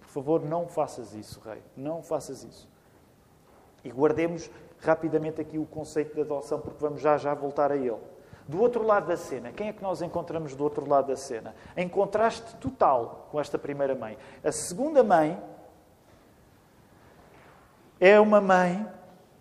Por 0.00 0.08
favor, 0.08 0.44
não 0.44 0.66
faças 0.68 1.14
isso, 1.14 1.40
rei. 1.40 1.62
Não 1.76 2.02
faças 2.02 2.44
isso. 2.44 2.68
E 3.84 3.90
guardemos 3.90 4.50
rapidamente 4.78 5.40
aqui 5.40 5.58
o 5.58 5.64
conceito 5.64 6.14
de 6.14 6.20
adoção, 6.20 6.60
porque 6.60 6.78
vamos 6.80 7.00
já 7.00 7.16
já 7.16 7.32
voltar 7.34 7.72
a 7.72 7.76
ele. 7.76 7.96
Do 8.52 8.60
outro 8.60 8.84
lado 8.84 9.06
da 9.06 9.16
cena, 9.16 9.50
quem 9.50 9.68
é 9.68 9.72
que 9.72 9.82
nós 9.82 10.02
encontramos 10.02 10.54
do 10.54 10.62
outro 10.62 10.86
lado 10.86 11.06
da 11.06 11.16
cena? 11.16 11.54
Em 11.74 11.88
contraste 11.88 12.54
total 12.56 13.26
com 13.32 13.40
esta 13.40 13.58
primeira 13.58 13.94
mãe. 13.94 14.18
A 14.44 14.52
segunda 14.52 15.02
mãe 15.02 15.42
é 17.98 18.20
uma 18.20 18.42
mãe 18.42 18.86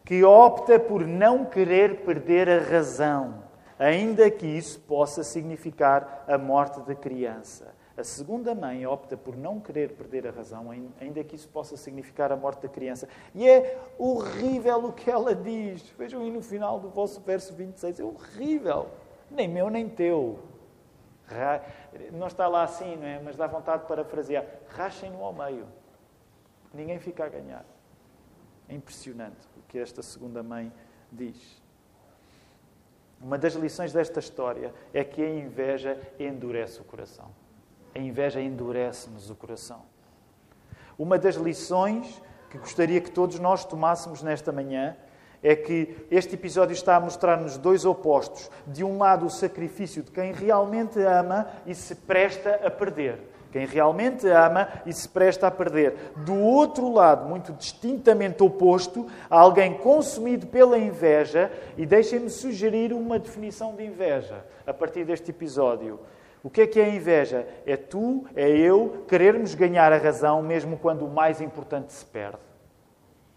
que 0.06 0.24
opta 0.24 0.80
por 0.80 1.06
não 1.06 1.44
querer 1.44 2.06
perder 2.06 2.50
a 2.50 2.64
razão, 2.64 3.44
ainda 3.78 4.32
que 4.32 4.48
isso 4.48 4.80
possa 4.80 5.26
significar 5.26 6.24
a 6.26 6.38
morte 6.38 6.80
da 6.80 6.96
criança. 6.96 7.76
A 7.98 8.06
segunda 8.06 8.56
mãe 8.56 8.88
opta 8.88 9.18
por 9.18 9.36
não 9.36 9.60
querer 9.60 9.92
perder 9.92 10.26
a 10.26 10.32
razão, 10.32 10.70
ainda 11.02 11.22
que 11.22 11.36
isso 11.36 11.50
possa 11.50 11.76
significar 11.76 12.32
a 12.32 12.38
morte 12.38 12.62
da 12.62 12.70
criança. 12.70 13.10
E 13.36 13.46
é 13.46 13.78
horrível 14.00 14.86
o 14.86 14.94
que 14.94 15.12
ela 15.12 15.36
diz. 15.36 15.84
Vejam 15.98 16.22
aí 16.22 16.32
no 16.32 16.42
final 16.42 16.80
do 16.80 16.88
vosso 16.88 17.20
verso 17.20 17.54
26. 17.54 18.00
É 18.00 18.04
horrível. 18.06 18.88
Nem 19.32 19.48
meu, 19.48 19.70
nem 19.70 19.90
teu. 19.90 20.40
Não 22.12 22.28
está 22.28 22.48
lá 22.48 22.64
assim, 22.64 22.98
não 22.98 23.08
é? 23.08 23.20
Mas 23.20 23.38
dá 23.38 23.48
vontade 23.48 23.84
de 23.84 23.88
parafrasear. 23.88 24.46
Rachem-no 24.70 25.24
ao 25.24 25.34
meio. 25.34 25.66
Ninguém 26.74 27.00
fica 27.00 27.26
a 27.26 27.30
ganhar. 27.30 27.66
É 28.68 28.76
impressionante 28.76 29.48
o 29.58 29.62
que 29.68 29.80
esta 29.80 30.02
segunda 30.02 30.44
mãe 30.44 30.72
diz. 31.12 31.62
Uma 33.22 33.38
das 33.38 33.54
lições 33.54 33.94
desta 33.94 34.20
história 34.20 34.74
é 34.94 35.04
que 35.04 35.22
a 35.22 35.30
inveja 35.30 36.00
endurece 36.20 36.82
o 36.82 36.84
coração. 36.84 37.32
A 37.94 38.00
inveja 38.00 38.42
endurece-nos 38.42 39.30
o 39.30 39.36
coração. 39.36 39.84
Uma 40.98 41.18
das 41.18 41.36
lições 41.36 42.22
que 42.50 42.58
gostaria 42.58 43.00
que 43.00 43.12
todos 43.12 43.40
nós 43.40 43.64
tomássemos 43.64 44.22
nesta 44.22 44.52
manhã 44.52 44.98
é 45.44 45.56
que 45.56 46.06
este 46.12 46.36
episódio 46.36 46.74
está 46.74 46.96
a 46.96 47.00
mostrar-nos 47.00 47.58
dois 47.58 47.86
opostos. 47.86 48.50
De 48.68 48.84
um 48.84 48.98
lado, 48.98 49.26
o 49.26 49.30
sacrifício 49.30 50.04
de 50.04 50.12
quem 50.12 50.32
realmente 50.32 51.00
ama 51.02 51.48
e 51.66 51.74
se 51.74 51.96
presta 51.96 52.60
a 52.64 52.70
perder. 52.70 53.18
Quem 53.52 53.66
realmente 53.66 54.28
ama 54.28 54.70
e 54.86 54.94
se 54.94 55.10
presta 55.10 55.48
a 55.48 55.52
perder. 55.52 56.14
Do 56.18 56.36
outro 56.36 56.92
lado, 56.92 57.28
muito 57.28 57.52
distintamente 57.52 58.42
oposto, 58.42 59.08
há 59.30 59.38
alguém 59.38 59.74
consumido 59.74 60.48
pela 60.48 60.78
inveja, 60.78 61.52
e 61.78 61.86
deixem-me 61.86 62.30
sugerir 62.30 62.94
uma 62.94 63.20
definição 63.20 63.76
de 63.76 63.84
inveja 63.84 64.46
a 64.66 64.74
partir 64.74 65.04
deste 65.04 65.32
episódio. 65.32 66.00
O 66.42 66.50
que 66.50 66.62
é 66.62 66.68
que 66.68 66.80
é 66.80 66.96
inveja? 66.96 67.46
É 67.66 67.76
tu, 67.76 68.26
é 68.36 68.50
eu, 68.50 69.06
querermos 69.08 69.54
ganhar 69.54 69.92
a 69.92 69.98
razão 69.98 70.42
mesmo 70.42 70.78
quando 70.78 71.06
o 71.06 71.10
mais 71.10 71.42
importante 71.42 71.92
se 71.92 72.06
perde. 72.06 72.40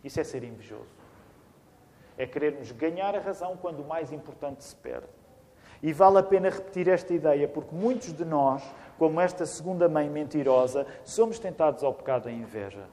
Isso 0.03 0.21
é 0.21 0.25
ser 0.25 0.45
invejoso. 0.45 0.95
É 2.17 2.27
querermos 2.27 2.71
ganhar 2.73 3.15
a 3.15 3.21
razão 3.21 3.57
quando 3.57 3.81
o 3.81 3.89
mais 3.89 4.13
importante 4.13 4.63
se 4.65 4.75
perde. 4.77 5.09
E 5.83 5.93
vale 5.93 6.19
a 6.19 6.23
pena 6.23 6.49
repetir 6.49 6.89
esta 6.89 7.13
ideia, 7.13 7.47
porque 7.47 7.75
muitos 7.75 8.13
de 8.13 8.25
nós, 8.25 8.63
como 8.99 9.21
esta 9.21 9.45
segunda 9.45 9.89
mãe 9.89 10.09
mentirosa, 10.09 10.87
somos 11.05 11.39
tentados 11.39 11.83
ao 11.85 11.93
pecado 11.93 12.25
da 12.25 12.33
inveja, 12.33 12.87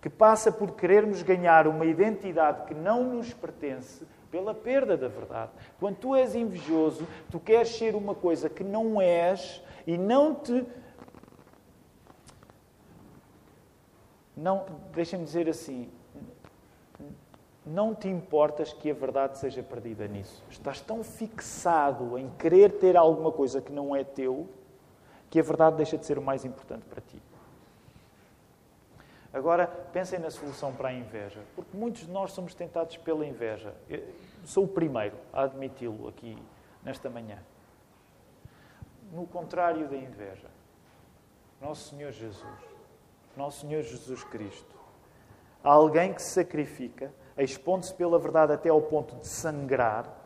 que 0.00 0.10
passa 0.10 0.52
por 0.52 0.72
querermos 0.72 1.22
ganhar 1.22 1.66
uma 1.66 1.86
identidade 1.86 2.66
que 2.66 2.74
não 2.74 3.04
nos 3.04 3.32
pertence 3.32 4.04
pela 4.30 4.54
perda 4.54 4.96
da 4.96 5.08
verdade. 5.08 5.50
Quando 5.78 5.96
tu 5.96 6.14
és 6.14 6.34
invejoso, 6.34 7.06
tu 7.30 7.40
queres 7.40 7.68
ser 7.70 7.94
uma 7.94 8.14
coisa 8.14 8.48
que 8.48 8.62
não 8.62 9.00
és 9.00 9.62
e 9.86 9.98
não 9.98 10.34
te. 10.34 10.64
Não, 14.36 14.64
deixem-me 14.92 15.24
dizer 15.24 15.48
assim, 15.48 15.90
não 17.64 17.94
te 17.94 18.08
importas 18.08 18.72
que 18.72 18.90
a 18.90 18.94
verdade 18.94 19.38
seja 19.38 19.62
perdida 19.62 20.06
nisso. 20.08 20.42
Estás 20.50 20.80
tão 20.80 21.04
fixado 21.04 22.16
em 22.18 22.30
querer 22.30 22.78
ter 22.78 22.96
alguma 22.96 23.30
coisa 23.30 23.60
que 23.60 23.72
não 23.72 23.94
é 23.94 24.02
teu, 24.02 24.48
que 25.28 25.38
a 25.38 25.42
verdade 25.42 25.76
deixa 25.76 25.98
de 25.98 26.06
ser 26.06 26.18
o 26.18 26.22
mais 26.22 26.44
importante 26.44 26.84
para 26.86 27.00
ti. 27.00 27.22
Agora, 29.32 29.66
pensem 29.66 30.18
na 30.18 30.30
solução 30.30 30.74
para 30.74 30.88
a 30.88 30.92
inveja, 30.92 31.40
porque 31.54 31.76
muitos 31.76 32.02
de 32.02 32.10
nós 32.10 32.32
somos 32.32 32.52
tentados 32.52 32.96
pela 32.96 33.24
inveja. 33.24 33.72
Eu 33.88 34.02
sou 34.44 34.64
o 34.64 34.68
primeiro 34.68 35.16
a 35.32 35.42
admiti-lo 35.42 36.08
aqui 36.08 36.36
nesta 36.82 37.08
manhã. 37.08 37.38
No 39.12 39.26
contrário 39.26 39.88
da 39.88 39.96
inveja, 39.96 40.48
Nosso 41.60 41.90
Senhor 41.90 42.10
Jesus, 42.10 42.58
Nosso 43.36 43.60
Senhor 43.60 43.82
Jesus 43.82 44.24
Cristo, 44.24 44.74
alguém 45.62 46.12
que 46.12 46.22
se 46.22 46.30
sacrifica, 46.30 47.12
expondo-se 47.42 47.94
pela 47.94 48.18
verdade 48.18 48.52
até 48.52 48.68
ao 48.68 48.80
ponto 48.82 49.16
de 49.16 49.26
sangrar. 49.26 50.20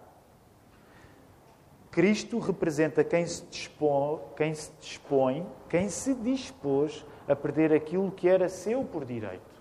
Cristo 1.90 2.38
representa 2.40 3.04
quem 3.04 3.24
se, 3.24 3.44
dispõe, 3.46 4.20
quem 4.36 4.52
se 4.54 4.72
dispõe, 4.80 5.46
quem 5.68 5.88
se 5.88 6.12
dispôs 6.14 7.06
a 7.28 7.36
perder 7.36 7.72
aquilo 7.72 8.10
que 8.10 8.28
era 8.28 8.48
seu 8.48 8.82
por 8.84 9.04
direito. 9.04 9.54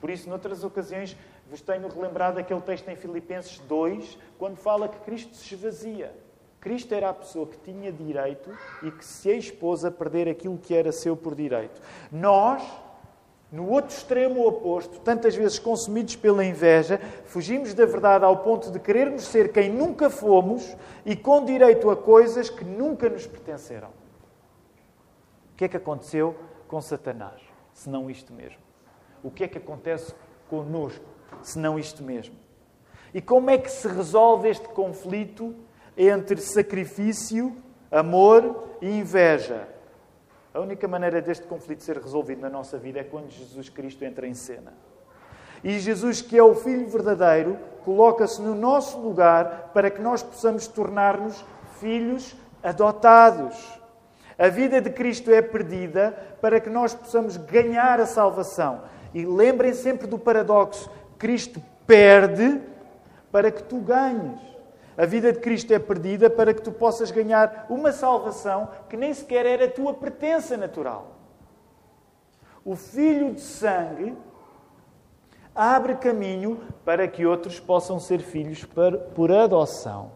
Por 0.00 0.10
isso, 0.10 0.28
noutras 0.28 0.64
ocasiões, 0.64 1.16
vos 1.48 1.60
tenho 1.60 1.86
relembrado 1.88 2.38
aquele 2.38 2.60
texto 2.60 2.88
em 2.88 2.96
Filipenses 2.96 3.58
2, 3.60 4.18
quando 4.38 4.56
fala 4.56 4.88
que 4.88 4.98
Cristo 5.00 5.36
se 5.36 5.54
esvazia. 5.54 6.12
Cristo 6.60 6.94
era 6.94 7.10
a 7.10 7.14
pessoa 7.14 7.46
que 7.46 7.56
tinha 7.58 7.92
direito 7.92 8.50
e 8.82 8.90
que 8.90 9.04
se 9.04 9.30
expôs 9.30 9.84
a 9.84 9.90
perder 9.90 10.28
aquilo 10.28 10.58
que 10.58 10.74
era 10.74 10.92
seu 10.92 11.16
por 11.16 11.34
direito. 11.34 11.80
Nós, 12.12 12.62
no 13.50 13.68
outro 13.68 13.96
extremo 13.96 14.46
oposto, 14.46 15.00
tantas 15.00 15.34
vezes 15.34 15.58
consumidos 15.58 16.14
pela 16.14 16.44
inveja, 16.44 17.00
fugimos 17.24 17.74
da 17.74 17.84
verdade 17.84 18.24
ao 18.24 18.38
ponto 18.38 18.70
de 18.70 18.78
querermos 18.78 19.24
ser 19.24 19.52
quem 19.52 19.68
nunca 19.68 20.08
fomos 20.08 20.76
e 21.04 21.16
com 21.16 21.44
direito 21.44 21.90
a 21.90 21.96
coisas 21.96 22.48
que 22.48 22.64
nunca 22.64 23.08
nos 23.08 23.26
pertenceram. 23.26 23.88
O 25.52 25.56
que 25.56 25.64
é 25.64 25.68
que 25.68 25.76
aconteceu 25.76 26.36
com 26.68 26.80
Satanás? 26.80 27.40
Se 27.74 27.90
não 27.90 28.08
isto 28.08 28.32
mesmo. 28.32 28.60
O 29.22 29.30
que 29.30 29.44
é 29.44 29.48
que 29.48 29.58
acontece 29.58 30.14
conosco? 30.48 31.04
Se 31.42 31.58
não 31.58 31.78
isto 31.78 32.02
mesmo. 32.02 32.36
E 33.12 33.20
como 33.20 33.50
é 33.50 33.58
que 33.58 33.70
se 33.70 33.88
resolve 33.88 34.48
este 34.48 34.68
conflito 34.68 35.54
entre 35.96 36.40
sacrifício, 36.40 37.56
amor 37.90 38.76
e 38.80 38.88
inveja? 38.88 39.68
A 40.52 40.60
única 40.60 40.88
maneira 40.88 41.22
deste 41.22 41.46
conflito 41.46 41.82
ser 41.82 41.98
resolvido 41.98 42.40
na 42.40 42.50
nossa 42.50 42.76
vida 42.76 42.98
é 42.98 43.04
quando 43.04 43.30
Jesus 43.30 43.68
Cristo 43.68 44.04
entra 44.04 44.26
em 44.26 44.34
cena. 44.34 44.72
E 45.62 45.78
Jesus, 45.78 46.20
que 46.20 46.36
é 46.36 46.42
o 46.42 46.54
Filho 46.54 46.88
verdadeiro, 46.88 47.56
coloca-se 47.84 48.40
no 48.42 48.54
nosso 48.54 48.98
lugar 48.98 49.70
para 49.72 49.90
que 49.90 50.00
nós 50.00 50.22
possamos 50.22 50.66
tornar-nos 50.66 51.44
filhos 51.78 52.34
adotados. 52.62 53.80
A 54.38 54.48
vida 54.48 54.80
de 54.80 54.90
Cristo 54.90 55.30
é 55.30 55.40
perdida 55.40 56.16
para 56.40 56.58
que 56.58 56.70
nós 56.70 56.94
possamos 56.94 57.36
ganhar 57.36 58.00
a 58.00 58.06
salvação. 58.06 58.82
E 59.14 59.24
lembrem 59.24 59.72
sempre 59.72 60.06
do 60.06 60.18
paradoxo: 60.18 60.90
Cristo 61.18 61.62
perde 61.86 62.60
para 63.30 63.50
que 63.50 63.62
tu 63.62 63.78
ganhes. 63.78 64.40
A 64.96 65.06
vida 65.06 65.32
de 65.32 65.38
Cristo 65.38 65.72
é 65.72 65.78
perdida 65.78 66.28
para 66.28 66.52
que 66.52 66.62
tu 66.62 66.72
possas 66.72 67.10
ganhar 67.10 67.66
uma 67.70 67.92
salvação 67.92 68.68
que 68.88 68.96
nem 68.96 69.14
sequer 69.14 69.46
era 69.46 69.64
a 69.64 69.70
tua 69.70 69.94
pertença 69.94 70.56
natural. 70.56 71.16
O 72.64 72.76
Filho 72.76 73.32
de 73.34 73.40
sangue 73.40 74.16
abre 75.54 75.94
caminho 75.96 76.60
para 76.84 77.08
que 77.08 77.26
outros 77.26 77.58
possam 77.58 77.98
ser 77.98 78.20
filhos 78.20 78.66
por 79.14 79.32
adoção. 79.32 80.12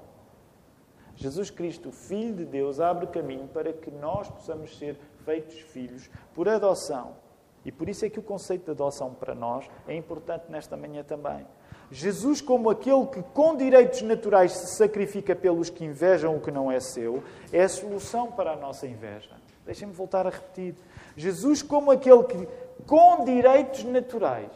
Jesus 1.17 1.51
Cristo, 1.51 1.93
Filho 1.93 2.35
de 2.35 2.45
Deus, 2.45 2.81
abre 2.81 3.07
caminho 3.07 3.47
para 3.49 3.73
que 3.73 3.91
nós 3.91 4.29
possamos 4.29 4.77
ser 4.77 4.99
feitos 5.25 5.59
filhos 5.61 6.11
por 6.35 6.49
adoção. 6.49 7.17
E 7.65 7.73
por 7.73 7.89
isso 7.89 8.05
é 8.05 8.11
que 8.11 8.19
o 8.19 8.23
conceito 8.23 8.65
de 8.65 8.71
adoção 8.73 9.15
para 9.15 9.35
nós 9.35 9.69
é 9.89 9.97
importante 9.97 10.45
nesta 10.51 10.77
manhã 10.77 11.03
também. 11.03 11.47
Jesus, 11.95 12.41
como 12.41 12.71
aquele 12.71 13.07
que 13.07 13.23
com 13.23 13.55
direitos 13.55 14.03
naturais 14.03 14.51
se 14.51 14.77
sacrifica 14.77 15.33
pelos 15.33 15.71
que 15.71 15.85
invejam 15.85 16.35
o 16.35 16.41
que 16.41 16.51
não 16.51 16.69
é 16.69 16.81
seu, 16.81 17.23
é 17.53 17.63
a 17.63 17.69
solução 17.69 18.33
para 18.33 18.51
a 18.51 18.57
nossa 18.57 18.85
inveja. 18.85 19.31
Deixem-me 19.65 19.95
voltar 19.95 20.27
a 20.27 20.31
repetir. 20.31 20.75
Jesus, 21.17 21.63
como 21.63 21.93
aquele 21.93 22.25
que 22.25 22.49
com 22.85 23.25
direitos 23.25 23.85
naturais 23.85 24.51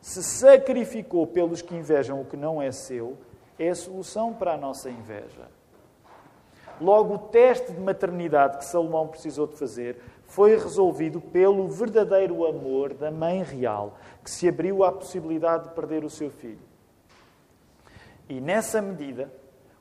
se 0.00 0.20
sacrificou 0.20 1.28
pelos 1.28 1.62
que 1.62 1.76
invejam 1.76 2.20
o 2.20 2.24
que 2.24 2.36
não 2.36 2.60
é 2.60 2.72
seu, 2.72 3.16
é 3.56 3.68
a 3.68 3.74
solução 3.76 4.32
para 4.34 4.54
a 4.54 4.56
nossa 4.56 4.90
inveja. 4.90 5.46
Logo, 6.80 7.14
o 7.14 7.18
teste 7.18 7.70
de 7.70 7.80
maternidade 7.80 8.58
que 8.58 8.64
Salomão 8.64 9.06
precisou 9.06 9.46
de 9.46 9.56
fazer 9.56 10.02
foi 10.24 10.56
resolvido 10.56 11.20
pelo 11.20 11.68
verdadeiro 11.68 12.44
amor 12.44 12.94
da 12.94 13.12
mãe 13.12 13.44
real, 13.44 13.96
que 14.24 14.30
se 14.30 14.48
abriu 14.48 14.82
à 14.82 14.90
possibilidade 14.90 15.68
de 15.68 15.74
perder 15.76 16.04
o 16.04 16.10
seu 16.10 16.30
filho. 16.30 16.69
E 18.30 18.40
nessa 18.40 18.80
medida, 18.80 19.28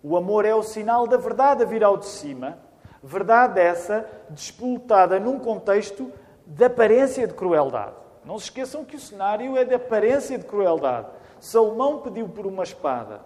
o 0.01 0.17
amor 0.17 0.43
é 0.43 0.55
o 0.55 0.63
sinal 0.63 1.05
da 1.05 1.17
verdade 1.17 1.61
a 1.61 1.67
vir 1.67 1.83
ao 1.83 1.97
de 1.97 2.07
cima, 2.07 2.57
verdade 3.03 3.59
essa 3.59 4.09
despolutada 4.27 5.19
num 5.19 5.37
contexto 5.37 6.11
de 6.47 6.65
aparência 6.65 7.27
de 7.27 7.35
crueldade. 7.35 7.93
Não 8.25 8.39
se 8.39 8.45
esqueçam 8.45 8.83
que 8.83 8.95
o 8.95 8.99
cenário 8.99 9.55
é 9.55 9.63
de 9.63 9.75
aparência 9.75 10.35
de 10.35 10.45
crueldade. 10.45 11.09
Salomão 11.39 12.01
pediu 12.01 12.27
por 12.27 12.47
uma 12.47 12.63
espada. 12.63 13.21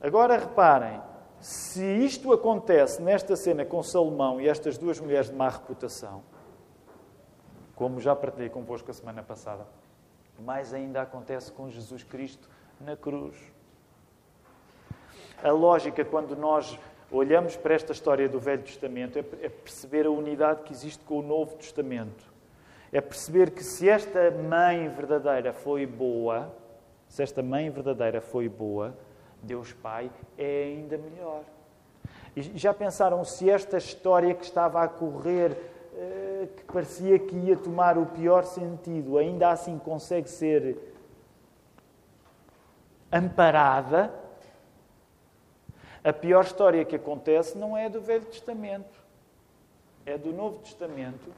Agora 0.00 0.38
reparem, 0.38 1.02
se 1.40 1.84
isto 1.84 2.32
acontece 2.32 3.02
nesta 3.02 3.34
cena 3.34 3.64
com 3.64 3.82
Salomão 3.82 4.40
e 4.40 4.48
estas 4.48 4.78
duas 4.78 5.00
mulheres 5.00 5.30
de 5.30 5.34
má 5.34 5.48
reputação, 5.48 6.22
como 7.74 7.98
já 7.98 8.14
partilhei 8.14 8.50
convosco 8.50 8.88
a 8.88 8.94
semana 8.94 9.20
passada, 9.24 9.66
mais 10.38 10.72
ainda 10.72 11.02
acontece 11.02 11.50
com 11.50 11.68
Jesus 11.68 12.04
Cristo 12.04 12.48
na 12.80 12.96
cruz. 12.96 13.36
A 15.42 15.50
lógica, 15.50 16.04
quando 16.04 16.36
nós 16.36 16.78
olhamos 17.10 17.56
para 17.56 17.74
esta 17.74 17.92
história 17.92 18.28
do 18.28 18.38
Velho 18.38 18.62
Testamento, 18.62 19.18
é, 19.18 19.24
é 19.42 19.48
perceber 19.48 20.06
a 20.06 20.10
unidade 20.10 20.62
que 20.62 20.72
existe 20.72 21.04
com 21.04 21.18
o 21.18 21.22
Novo 21.22 21.56
Testamento. 21.56 22.24
É 22.92 23.00
perceber 23.00 23.50
que 23.50 23.62
se 23.62 23.88
esta 23.88 24.30
mãe 24.30 24.88
verdadeira 24.88 25.52
foi 25.52 25.86
boa, 25.86 26.52
se 27.08 27.22
esta 27.22 27.42
mãe 27.42 27.70
verdadeira 27.70 28.20
foi 28.20 28.48
boa, 28.48 28.94
Deus 29.42 29.72
Pai 29.72 30.10
é 30.36 30.64
ainda 30.64 30.98
melhor. 30.98 31.42
E 32.34 32.42
já 32.58 32.72
pensaram 32.72 33.24
se 33.24 33.50
esta 33.50 33.76
história 33.76 34.34
que 34.34 34.44
estava 34.44 34.82
a 34.82 34.88
correr, 34.88 35.56
eh, 35.96 36.48
que 36.56 36.64
parecia 36.64 37.18
que 37.18 37.36
ia 37.36 37.56
tomar 37.56 37.98
o 37.98 38.06
pior 38.06 38.44
sentido, 38.44 39.18
ainda 39.18 39.50
assim 39.50 39.78
consegue 39.78 40.28
ser 40.28 40.76
amparada, 43.12 44.12
a 46.02 46.12
pior 46.12 46.44
história 46.44 46.84
que 46.84 46.96
acontece 46.96 47.58
não 47.58 47.76
é 47.76 47.88
do 47.88 48.00
Velho 48.00 48.24
Testamento, 48.24 48.98
é 50.06 50.16
do 50.16 50.32
Novo 50.32 50.58
Testamento, 50.58 51.32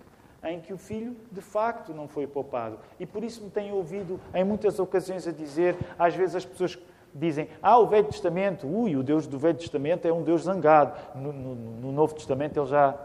em 0.45 0.61
que 0.61 0.73
o 0.73 0.79
filho 0.79 1.17
de 1.31 1.41
facto 1.41 1.93
não 1.93 2.07
foi 2.07 2.27
poupado. 2.27 2.79
E 2.99 3.07
por 3.07 3.25
isso 3.25 3.43
me 3.43 3.51
tenho 3.51 3.75
ouvido 3.75 4.21
em 4.35 4.45
muitas 4.45 4.79
ocasiões 4.79 5.27
a 5.27 5.33
dizer, 5.33 5.77
às 5.99 6.15
vezes 6.15 6.37
as 6.37 6.45
pessoas 6.45 6.79
dizem, 7.15 7.49
ah, 7.61 7.79
o 7.79 7.87
Velho 7.87 8.07
Testamento, 8.07 8.67
ui, 8.67 8.97
o 8.97 9.03
Deus 9.03 9.27
do 9.27 9.39
Velho 9.39 9.59
Testamento 9.59 10.07
é 10.07 10.13
um 10.13 10.23
Deus 10.23 10.43
zangado. 10.43 10.97
No, 11.15 11.33
no, 11.33 11.55
no 11.55 11.93
Novo 11.93 12.15
Testamento 12.15 12.59
ele 12.59 12.67
já, 12.67 12.97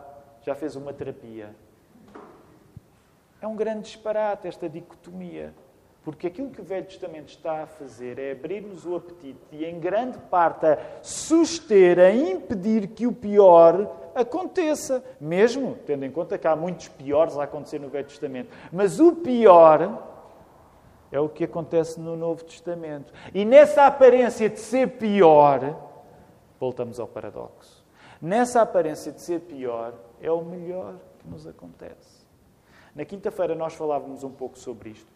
já 0.43 0.55
fez 0.55 0.75
uma 0.75 0.93
terapia. 0.93 1.55
É 3.41 3.47
um 3.47 3.55
grande 3.55 3.81
disparate 3.81 4.47
esta 4.47 4.69
dicotomia. 4.69 5.53
Porque 6.05 6.27
aquilo 6.27 6.51
que 6.51 6.61
o 6.61 6.63
Velho 6.63 6.85
Testamento 6.85 7.29
está 7.29 7.63
a 7.63 7.65
fazer 7.65 8.19
é 8.19 8.31
abrir-nos 8.31 8.85
o 8.85 8.95
apetite 8.95 9.39
e, 9.51 9.65
em 9.65 9.79
grande 9.79 10.19
parte, 10.19 10.63
a 10.67 10.77
suster, 11.01 11.97
a 11.97 12.11
impedir 12.11 12.89
que 12.89 13.07
o 13.07 13.11
pior 13.11 14.11
aconteça. 14.13 15.03
Mesmo 15.19 15.75
tendo 15.83 16.05
em 16.05 16.11
conta 16.11 16.37
que 16.37 16.47
há 16.47 16.55
muitos 16.55 16.89
piores 16.89 17.35
a 17.39 17.45
acontecer 17.45 17.79
no 17.79 17.89
Velho 17.89 18.07
Testamento. 18.07 18.55
Mas 18.71 18.99
o 18.99 19.13
pior 19.15 20.07
é 21.11 21.19
o 21.19 21.27
que 21.27 21.45
acontece 21.45 21.99
no 21.99 22.15
Novo 22.15 22.43
Testamento. 22.43 23.11
E 23.33 23.43
nessa 23.43 23.87
aparência 23.87 24.47
de 24.47 24.59
ser 24.59 24.99
pior, 24.99 25.75
voltamos 26.59 26.99
ao 26.99 27.07
paradoxo. 27.07 27.83
Nessa 28.21 28.61
aparência 28.61 29.11
de 29.11 29.21
ser 29.21 29.39
pior, 29.39 29.95
é 30.21 30.31
o 30.31 30.45
melhor 30.45 30.97
que 31.17 31.27
nos 31.27 31.47
acontece. 31.47 32.27
Na 32.93 33.03
quinta-feira 33.03 33.55
nós 33.55 33.73
falávamos 33.73 34.23
um 34.23 34.31
pouco 34.31 34.59
sobre 34.59 34.91
isto. 34.91 35.14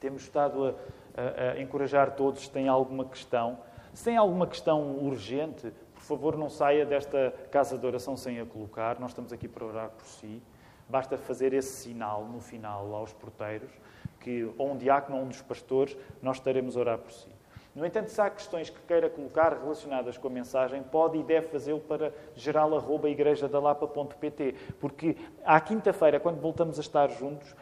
Temos 0.00 0.22
estado 0.22 0.66
a, 0.66 1.20
a, 1.20 1.52
a 1.52 1.60
encorajar 1.60 2.16
todos, 2.16 2.42
se 2.42 2.50
têm 2.50 2.68
alguma 2.68 3.04
questão. 3.04 3.58
Se 3.92 4.04
tem 4.04 4.16
alguma 4.16 4.46
questão 4.46 4.96
urgente, 4.98 5.72
por 5.94 6.02
favor, 6.02 6.36
não 6.36 6.48
saia 6.48 6.86
desta 6.86 7.34
casa 7.50 7.76
de 7.76 7.86
oração 7.86 8.16
sem 8.16 8.40
a 8.40 8.46
colocar. 8.46 8.98
Nós 8.98 9.10
estamos 9.10 9.32
aqui 9.32 9.46
para 9.46 9.64
orar 9.64 9.90
por 9.90 10.06
si. 10.06 10.42
Basta 10.88 11.18
fazer 11.18 11.52
esse 11.52 11.82
sinal 11.82 12.24
no 12.24 12.40
final 12.40 12.92
aos 12.94 13.12
porteiros, 13.12 13.70
que 14.18 14.50
ou 14.56 14.72
um 14.72 14.76
diácono 14.76 15.18
ou 15.18 15.24
um 15.24 15.28
dos 15.28 15.42
pastores, 15.42 15.96
nós 16.22 16.38
estaremos 16.38 16.76
a 16.76 16.80
orar 16.80 16.98
por 16.98 17.12
si. 17.12 17.28
No 17.74 17.84
entanto, 17.86 18.08
se 18.08 18.20
há 18.20 18.28
questões 18.28 18.68
que 18.68 18.80
queira 18.80 19.08
colocar 19.08 19.52
relacionadas 19.52 20.18
com 20.18 20.26
a 20.26 20.30
mensagem, 20.30 20.82
pode 20.82 21.16
e 21.18 21.22
deve 21.22 21.46
fazê-lo 21.46 21.78
para 21.78 22.12
geral.igrejadalapa.pt, 22.34 24.56
porque 24.80 25.16
à 25.44 25.60
quinta-feira, 25.60 26.18
quando 26.18 26.40
voltamos 26.40 26.78
a 26.78 26.80
estar 26.80 27.08
juntos, 27.10 27.54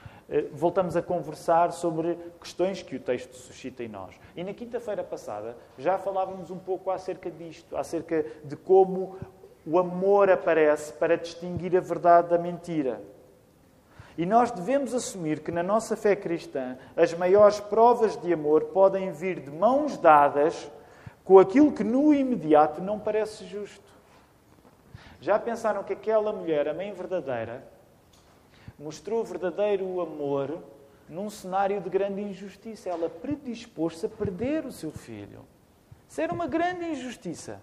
voltamos 0.53 0.97
a 0.97 1.03
conversar 1.03 1.73
sobre 1.73 2.19
questões 2.41 2.83
que 2.83 2.97
o 2.97 3.01
texto 3.01 3.35
suscita 3.35 3.83
em 3.83 3.89
nós. 3.89 4.15
E 4.37 4.45
na 4.45 4.53
quinta-feira 4.53 5.03
passada 5.03 5.57
já 5.79 5.99
falávamos 5.99 6.51
um 6.51 6.59
pouco 6.59 6.91
acerca 6.91 7.31
disto, 7.31 7.77
acerca 7.77 8.25
de 8.45 8.55
como 8.57 9.17
o 9.67 9.79
amor 9.79 10.31
aparece 10.31 10.93
para 10.93 11.17
distinguir 11.17 11.77
a 11.77 11.81
verdade 11.81 12.29
da 12.29 12.39
mentira. 12.39 13.01
E 14.19 14.27
nós 14.27 14.51
devemos 14.51 14.95
assumir 14.95 15.41
que 15.41 15.53
na 15.53 15.63
nossa 15.63 15.97
fé 15.97 16.17
cristã 16.17 16.77
as 16.97 17.15
maiores 17.15 17.61
provas 17.61 18.21
de 18.21 18.33
amor 18.33 18.65
podem 18.65 19.13
vir 19.13 19.41
de 19.41 19.51
mãos 19.51 19.97
dadas 19.97 20.71
com 21.25 21.39
aquilo 21.39 21.73
que 21.73 21.85
no 21.85 22.13
imediato 22.13 22.83
não 22.83 22.99
parece 22.99 23.47
justo. 23.47 23.89
Já 25.21 25.39
pensaram 25.39 25.85
que 25.85 25.93
aquela 25.93 26.33
mulher, 26.33 26.69
a 26.69 26.75
mãe 26.75 26.93
verdadeira, 26.93 27.63
mostrou 28.79 29.25
verdadeiro 29.25 30.01
amor 30.01 30.63
num 31.09 31.29
cenário 31.29 31.81
de 31.81 31.91
grande 31.91 32.21
injustiça? 32.21 32.89
Ela 32.89 33.09
predispôs-se 33.09 34.07
a 34.07 34.09
perder 34.09 34.65
o 34.65 34.73
seu 34.73 34.91
filho. 34.91 35.41
Isso 36.09 36.21
era 36.21 36.33
uma 36.33 36.47
grande 36.47 36.85
injustiça. 36.85 37.63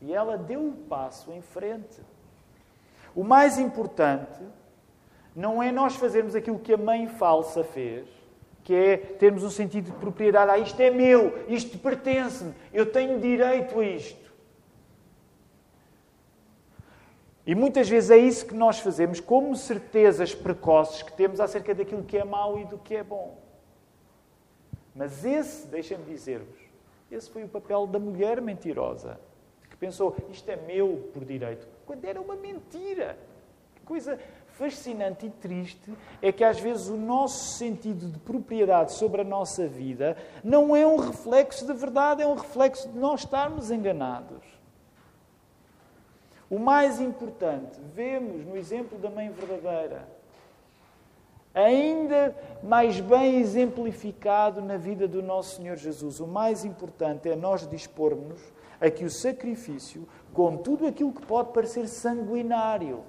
E 0.00 0.12
ela 0.12 0.36
deu 0.36 0.60
um 0.60 0.72
passo 0.72 1.32
em 1.32 1.42
frente. 1.42 2.00
O 3.14 3.24
mais 3.24 3.58
importante 3.58 4.42
não 5.34 5.62
é 5.62 5.72
nós 5.72 5.96
fazermos 5.96 6.34
aquilo 6.34 6.58
que 6.58 6.72
a 6.72 6.76
mãe 6.76 7.08
falsa 7.08 7.64
fez, 7.64 8.06
que 8.62 8.74
é 8.74 8.96
termos 8.96 9.42
um 9.42 9.50
sentido 9.50 9.86
de 9.86 9.98
propriedade. 9.98 10.50
Ah, 10.50 10.58
isto 10.58 10.80
é 10.80 10.90
meu, 10.90 11.44
isto 11.48 11.78
pertence-me, 11.78 12.54
eu 12.72 12.86
tenho 12.90 13.20
direito 13.20 13.78
a 13.78 13.84
isto. 13.84 14.23
E 17.46 17.54
muitas 17.54 17.88
vezes 17.88 18.10
é 18.10 18.16
isso 18.16 18.46
que 18.46 18.54
nós 18.54 18.78
fazemos, 18.78 19.20
como 19.20 19.54
certezas 19.54 20.34
precoces 20.34 21.02
que 21.02 21.12
temos 21.12 21.40
acerca 21.40 21.74
daquilo 21.74 22.02
que 22.02 22.16
é 22.16 22.24
mau 22.24 22.58
e 22.58 22.64
do 22.64 22.78
que 22.78 22.96
é 22.96 23.02
bom. 23.02 23.36
Mas 24.94 25.24
esse, 25.24 25.66
deixem-me 25.66 26.04
dizer-vos, 26.04 26.58
esse 27.10 27.30
foi 27.30 27.44
o 27.44 27.48
papel 27.48 27.86
da 27.86 27.98
mulher 27.98 28.40
mentirosa, 28.40 29.20
que 29.68 29.76
pensou, 29.76 30.16
isto 30.30 30.48
é 30.48 30.56
meu 30.56 31.10
por 31.12 31.24
direito, 31.24 31.66
quando 31.84 32.04
era 32.04 32.20
uma 32.20 32.34
mentira. 32.34 33.18
Que 33.74 33.82
coisa 33.82 34.18
fascinante 34.54 35.26
e 35.26 35.30
triste 35.30 35.92
é 36.22 36.32
que 36.32 36.44
às 36.44 36.58
vezes 36.58 36.88
o 36.88 36.96
nosso 36.96 37.58
sentido 37.58 38.08
de 38.08 38.18
propriedade 38.20 38.92
sobre 38.92 39.20
a 39.20 39.24
nossa 39.24 39.66
vida 39.66 40.16
não 40.42 40.74
é 40.74 40.86
um 40.86 40.96
reflexo 40.96 41.66
da 41.66 41.74
verdade, 41.74 42.22
é 42.22 42.26
um 42.26 42.34
reflexo 42.34 42.88
de 42.88 42.98
nós 42.98 43.20
estarmos 43.20 43.70
enganados. 43.70 44.53
O 46.50 46.58
mais 46.58 47.00
importante, 47.00 47.80
vemos 47.94 48.44
no 48.44 48.56
exemplo 48.56 48.98
da 48.98 49.10
mãe 49.10 49.30
verdadeira, 49.30 50.06
ainda 51.54 52.36
mais 52.62 53.00
bem 53.00 53.36
exemplificado 53.36 54.60
na 54.60 54.76
vida 54.76 55.06
do 55.06 55.22
nosso 55.22 55.56
Senhor 55.56 55.76
Jesus. 55.76 56.20
O 56.20 56.26
mais 56.26 56.64
importante 56.64 57.28
é 57.28 57.36
nós 57.36 57.66
dispormos 57.66 58.40
a 58.80 58.90
que 58.90 59.04
o 59.04 59.10
sacrifício, 59.10 60.06
com 60.32 60.56
tudo 60.56 60.86
aquilo 60.86 61.12
que 61.12 61.24
pode 61.24 61.52
parecer 61.52 61.88
sanguinário, 61.88 63.02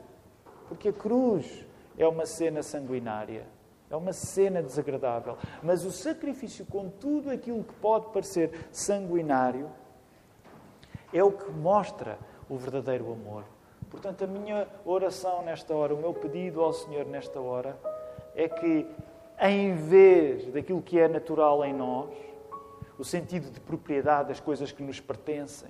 porque 0.69 0.89
a 0.89 0.93
cruz 0.93 1.65
é 1.97 2.07
uma 2.07 2.25
cena 2.25 2.61
sanguinária, 2.61 3.45
é 3.89 3.95
uma 3.95 4.13
cena 4.13 4.61
desagradável. 4.61 5.37
Mas 5.61 5.83
o 5.83 5.91
sacrifício, 5.91 6.65
com 6.65 6.89
tudo 6.89 7.31
aquilo 7.31 7.63
que 7.63 7.73
pode 7.73 8.07
parecer 8.07 8.67
sanguinário, 8.71 9.69
é 11.13 11.23
o 11.23 11.31
que 11.31 11.51
mostra 11.51 12.17
o 12.49 12.57
verdadeiro 12.57 13.11
amor. 13.11 13.43
Portanto, 13.89 14.23
a 14.23 14.27
minha 14.27 14.67
oração 14.85 15.43
nesta 15.43 15.73
hora, 15.73 15.93
o 15.93 15.97
meu 15.97 16.13
pedido 16.13 16.61
ao 16.61 16.73
Senhor 16.73 17.05
nesta 17.05 17.39
hora, 17.39 17.77
é 18.35 18.49
que, 18.49 18.87
em 19.39 19.75
vez 19.75 20.51
daquilo 20.51 20.81
que 20.81 20.99
é 20.99 21.07
natural 21.07 21.63
em 21.63 21.73
nós, 21.73 22.09
o 22.97 23.03
sentido 23.03 23.51
de 23.51 23.59
propriedade 23.59 24.29
das 24.29 24.39
coisas 24.39 24.71
que 24.71 24.83
nos 24.83 24.99
pertencem, 24.99 25.69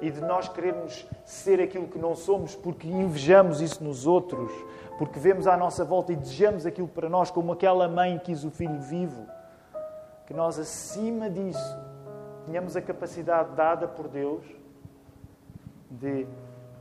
e 0.00 0.10
de 0.10 0.20
nós 0.20 0.48
querermos 0.48 1.06
ser 1.24 1.60
aquilo 1.60 1.88
que 1.88 1.98
não 1.98 2.14
somos 2.14 2.54
porque 2.54 2.86
invejamos 2.88 3.60
isso 3.60 3.82
nos 3.82 4.06
outros, 4.06 4.50
porque 4.98 5.18
vemos 5.18 5.46
à 5.46 5.56
nossa 5.56 5.84
volta 5.84 6.12
e 6.12 6.16
desejamos 6.16 6.64
aquilo 6.64 6.88
para 6.88 7.08
nós, 7.08 7.30
como 7.30 7.52
aquela 7.52 7.88
mãe 7.88 8.18
quis 8.18 8.44
o 8.44 8.50
filho 8.50 8.78
vivo, 8.80 9.26
que 10.26 10.34
nós, 10.34 10.58
acima 10.58 11.28
disso, 11.28 11.76
tenhamos 12.46 12.76
a 12.76 12.82
capacidade 12.82 13.54
dada 13.54 13.86
por 13.86 14.08
Deus 14.08 14.44
de 16.00 16.26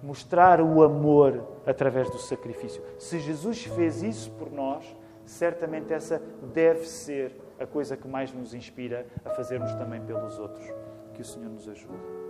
mostrar 0.03 0.61
o 0.61 0.83
amor 0.83 1.43
através 1.65 2.09
do 2.09 2.19
sacrifício. 2.19 2.81
Se 2.99 3.19
Jesus 3.19 3.63
fez 3.63 4.03
isso 4.03 4.31
por 4.31 4.51
nós, 4.51 4.85
certamente 5.25 5.93
essa 5.93 6.21
deve 6.53 6.85
ser 6.85 7.35
a 7.59 7.65
coisa 7.65 7.97
que 7.97 8.07
mais 8.07 8.31
nos 8.31 8.53
inspira 8.53 9.05
a 9.23 9.29
fazermos 9.31 9.73
também 9.75 10.01
pelos 10.01 10.37
outros. 10.37 10.65
Que 11.13 11.21
o 11.21 11.25
Senhor 11.25 11.49
nos 11.49 11.67
ajude. 11.67 12.24